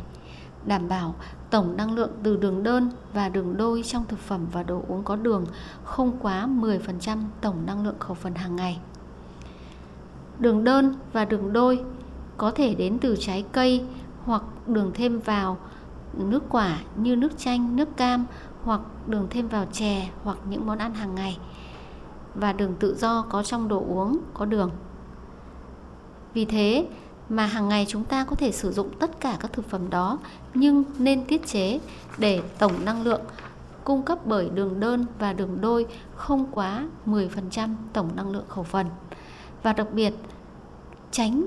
Đảm 0.66 0.88
bảo 0.88 1.16
tổng 1.50 1.78
năng 1.78 1.96
lượng 1.96 2.12
từ 2.24 2.38
đường 2.38 2.64
đơn 2.64 2.90
và 3.14 3.30
đường 3.30 3.58
đôi 3.58 3.84
trong 3.84 4.06
thực 4.08 4.20
phẩm 4.20 4.48
và 4.52 4.64
đồ 4.64 4.82
uống 4.88 5.04
có 5.04 5.16
đường 5.16 5.46
không 5.84 6.18
quá 6.22 6.48
10% 6.48 7.18
tổng 7.42 7.66
năng 7.66 7.86
lượng 7.86 8.00
khẩu 8.00 8.14
phần 8.14 8.36
hàng 8.36 8.56
ngày. 8.56 8.80
Đường 10.40 10.64
đơn 10.64 10.96
và 11.14 11.26
đường 11.26 11.54
đôi 11.54 11.84
có 12.38 12.52
thể 12.52 12.76
đến 12.76 12.98
từ 13.00 13.16
trái 13.20 13.46
cây 13.52 13.84
hoặc 14.24 14.44
đường 14.68 14.92
thêm 14.94 15.20
vào 15.20 15.58
nước 16.14 16.44
quả 16.50 16.80
như 16.96 17.16
nước 17.16 17.38
chanh, 17.38 17.76
nước 17.76 17.98
cam 17.98 18.26
hoặc 18.64 18.82
đường 19.08 19.28
thêm 19.30 19.48
vào 19.48 19.66
chè 19.72 20.10
hoặc 20.24 20.38
những 20.50 20.66
món 20.66 20.78
ăn 20.78 20.94
hàng 20.94 21.16
ngày 21.16 21.38
và 22.36 22.54
đường 22.54 22.76
tự 22.80 22.96
do 22.96 23.26
có 23.30 23.44
trong 23.44 23.68
đồ 23.68 23.86
uống 23.90 24.20
có 24.34 24.46
đường. 24.46 24.72
Vì 26.34 26.46
thế 26.46 26.88
mà 27.30 27.46
hàng 27.46 27.70
ngày 27.70 27.86
chúng 27.90 28.04
ta 28.04 28.26
có 28.26 28.36
thể 28.36 28.52
sử 28.52 28.72
dụng 28.72 28.90
tất 29.00 29.20
cả 29.20 29.38
các 29.40 29.54
thực 29.54 29.70
phẩm 29.70 29.90
đó 29.90 30.20
nhưng 30.54 30.84
nên 30.98 31.26
tiết 31.26 31.48
chế 31.48 31.80
để 32.18 32.42
tổng 32.60 32.86
năng 32.86 33.02
lượng 33.02 33.22
cung 33.84 34.04
cấp 34.04 34.20
bởi 34.26 34.50
đường 34.50 34.80
đơn 34.80 35.06
và 35.20 35.34
đường 35.34 35.62
đôi 35.62 35.86
không 36.16 36.46
quá 36.52 36.88
10% 37.06 37.76
tổng 37.94 38.10
năng 38.16 38.32
lượng 38.32 38.46
khẩu 38.48 38.64
phần. 38.64 38.86
Và 39.64 39.74
đặc 39.74 39.88
biệt, 39.94 40.14
tránh 41.12 41.46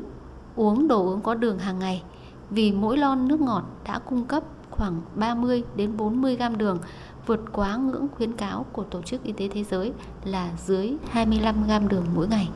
uống 0.56 0.88
đồ 0.88 1.06
uống 1.06 1.20
có 1.20 1.34
đường 1.34 1.58
hàng 1.58 1.78
ngày 1.78 2.02
vì 2.50 2.72
mỗi 2.72 2.98
lon 2.98 3.28
nước 3.28 3.40
ngọt 3.40 3.64
đã 3.84 3.98
cung 3.98 4.24
cấp 4.24 4.42
khoảng 4.70 5.00
30 5.14 5.62
đến 5.76 5.96
40 5.96 6.36
gram 6.36 6.58
đường 6.58 6.78
vượt 7.26 7.40
quá 7.52 7.76
ngưỡng 7.76 8.06
khuyến 8.16 8.32
cáo 8.32 8.66
của 8.72 8.82
Tổ 8.82 9.02
chức 9.02 9.24
Y 9.24 9.32
tế 9.32 9.48
Thế 9.48 9.64
giới 9.64 9.92
là 10.24 10.50
dưới 10.66 10.92
25 11.10 11.66
gram 11.66 11.88
đường 11.88 12.04
mỗi 12.14 12.28
ngày. 12.28 12.48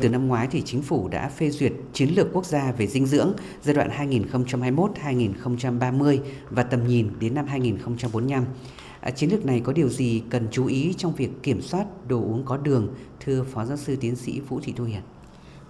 Từ 0.00 0.08
năm 0.08 0.28
ngoái 0.28 0.48
thì 0.50 0.62
chính 0.62 0.82
phủ 0.82 1.08
đã 1.08 1.28
phê 1.28 1.50
duyệt 1.50 1.72
chiến 1.92 2.08
lược 2.16 2.32
quốc 2.32 2.44
gia 2.44 2.72
về 2.72 2.86
dinh 2.86 3.06
dưỡng 3.06 3.32
giai 3.62 3.74
đoạn 3.74 4.10
2021-2030 4.10 6.18
và 6.50 6.62
tầm 6.62 6.86
nhìn 6.86 7.10
đến 7.20 7.34
năm 7.34 7.46
2045. 7.46 8.44
À, 9.04 9.10
chiến 9.10 9.30
lược 9.30 9.46
này 9.46 9.60
có 9.60 9.72
điều 9.72 9.88
gì 9.88 10.22
cần 10.30 10.48
chú 10.50 10.66
ý 10.66 10.94
trong 10.98 11.14
việc 11.14 11.30
kiểm 11.42 11.62
soát 11.62 11.86
đồ 12.08 12.16
uống 12.16 12.42
có 12.44 12.56
đường, 12.56 12.94
thưa 13.20 13.42
Phó 13.42 13.64
Giáo 13.64 13.76
sư 13.76 13.96
Tiến 14.00 14.16
sĩ 14.16 14.40
Vũ 14.40 14.60
Thị 14.62 14.72
Thu 14.76 14.84
Hiền? 14.84 15.00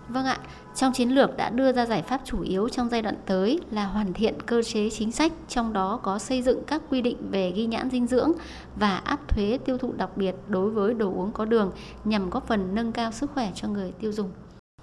Vâng 0.08 0.24
ạ, 0.24 0.38
trong 0.74 0.92
chiến 0.92 1.08
lược 1.08 1.36
đã 1.36 1.50
đưa 1.50 1.72
ra 1.72 1.86
giải 1.86 2.02
pháp 2.02 2.20
chủ 2.24 2.42
yếu 2.42 2.68
trong 2.68 2.88
giai 2.88 3.02
đoạn 3.02 3.14
tới 3.26 3.60
là 3.70 3.86
hoàn 3.86 4.12
thiện 4.12 4.34
cơ 4.46 4.62
chế 4.62 4.90
chính 4.90 5.12
sách, 5.12 5.32
trong 5.48 5.72
đó 5.72 6.00
có 6.02 6.18
xây 6.18 6.42
dựng 6.42 6.62
các 6.66 6.82
quy 6.90 7.02
định 7.02 7.30
về 7.30 7.52
ghi 7.56 7.66
nhãn 7.66 7.90
dinh 7.90 8.06
dưỡng 8.06 8.32
và 8.76 8.96
áp 8.96 9.28
thuế 9.28 9.58
tiêu 9.64 9.78
thụ 9.78 9.92
đặc 9.92 10.16
biệt 10.16 10.34
đối 10.48 10.70
với 10.70 10.94
đồ 10.94 11.12
uống 11.14 11.32
có 11.32 11.44
đường 11.44 11.72
nhằm 12.04 12.30
góp 12.30 12.46
phần 12.46 12.74
nâng 12.74 12.92
cao 12.92 13.12
sức 13.12 13.30
khỏe 13.34 13.52
cho 13.54 13.68
người 13.68 13.92
tiêu 14.00 14.12
dùng. 14.12 14.30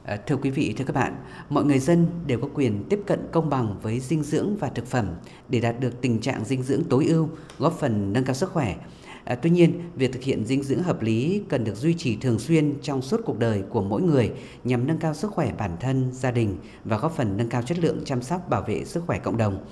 Ờ, 0.05 0.17
thưa 0.27 0.35
quý 0.35 0.49
vị, 0.49 0.73
thưa 0.77 0.85
các 0.85 0.95
bạn, 0.95 1.15
mọi 1.49 1.63
người 1.65 1.79
dân 1.79 2.07
đều 2.27 2.39
có 2.39 2.47
quyền 2.53 2.83
tiếp 2.89 2.99
cận 3.05 3.19
công 3.31 3.49
bằng 3.49 3.79
với 3.81 3.99
dinh 3.99 4.23
dưỡng 4.23 4.57
và 4.59 4.69
thực 4.69 4.87
phẩm 4.87 5.07
để 5.49 5.59
đạt 5.59 5.79
được 5.79 6.01
tình 6.01 6.19
trạng 6.19 6.45
dinh 6.45 6.63
dưỡng 6.63 6.83
tối 6.83 7.05
ưu, 7.05 7.29
góp 7.59 7.79
phần 7.79 8.13
nâng 8.13 8.23
cao 8.23 8.33
sức 8.33 8.51
khỏe. 8.51 8.75
À, 9.23 9.35
tuy 9.35 9.49
nhiên, 9.49 9.81
việc 9.95 10.13
thực 10.13 10.23
hiện 10.23 10.45
dinh 10.45 10.63
dưỡng 10.63 10.83
hợp 10.83 11.01
lý 11.01 11.41
cần 11.49 11.63
được 11.63 11.75
duy 11.75 11.93
trì 11.93 12.15
thường 12.15 12.39
xuyên 12.39 12.73
trong 12.81 13.01
suốt 13.01 13.21
cuộc 13.25 13.39
đời 13.39 13.63
của 13.69 13.81
mỗi 13.81 14.01
người 14.01 14.31
nhằm 14.63 14.87
nâng 14.87 14.97
cao 14.97 15.13
sức 15.13 15.31
khỏe 15.31 15.51
bản 15.57 15.77
thân, 15.79 16.09
gia 16.13 16.31
đình 16.31 16.57
và 16.85 16.97
góp 16.97 17.15
phần 17.15 17.37
nâng 17.37 17.49
cao 17.49 17.61
chất 17.61 17.79
lượng 17.79 18.01
chăm 18.05 18.21
sóc 18.21 18.49
bảo 18.49 18.63
vệ 18.67 18.85
sức 18.85 19.03
khỏe 19.07 19.19
cộng 19.19 19.37
đồng. 19.37 19.65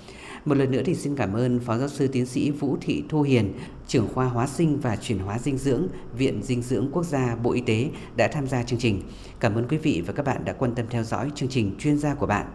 Một 0.49 0.57
lần 0.57 0.71
nữa 0.71 0.81
thì 0.85 0.95
xin 0.95 1.15
cảm 1.15 1.33
ơn 1.33 1.59
Phó 1.59 1.77
Giáo 1.77 1.87
sư 1.87 2.07
Tiến 2.07 2.25
sĩ 2.25 2.51
Vũ 2.51 2.77
Thị 2.81 3.03
Thu 3.09 3.21
Hiền, 3.21 3.53
trưởng 3.87 4.07
khoa 4.13 4.25
hóa 4.25 4.47
sinh 4.47 4.79
và 4.79 4.95
chuyển 4.95 5.19
hóa 5.19 5.39
dinh 5.39 5.57
dưỡng, 5.57 5.87
Viện 6.17 6.43
Dinh 6.43 6.61
dưỡng 6.61 6.89
Quốc 6.91 7.03
gia 7.03 7.35
Bộ 7.35 7.51
Y 7.51 7.61
tế 7.61 7.89
đã 8.15 8.27
tham 8.27 8.47
gia 8.47 8.63
chương 8.63 8.79
trình. 8.79 9.01
Cảm 9.39 9.55
ơn 9.55 9.67
quý 9.67 9.77
vị 9.77 10.03
và 10.05 10.13
các 10.13 10.25
bạn 10.25 10.45
đã 10.45 10.53
quan 10.53 10.75
tâm 10.75 10.85
theo 10.89 11.03
dõi 11.03 11.31
chương 11.35 11.49
trình 11.49 11.75
chuyên 11.79 11.97
gia 11.97 12.13
của 12.13 12.25
bạn. 12.25 12.45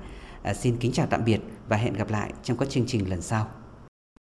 À, 0.43 0.55
xin 0.55 0.77
kính 0.77 0.93
chào 0.93 1.07
tạm 1.07 1.25
biệt 1.25 1.41
và 1.69 1.77
hẹn 1.77 1.95
gặp 1.95 2.11
lại 2.11 2.33
trong 2.43 2.57
các 2.57 2.71
chương 2.71 2.87
trình 2.87 3.11
lần 3.11 3.21
sau. 3.21 3.64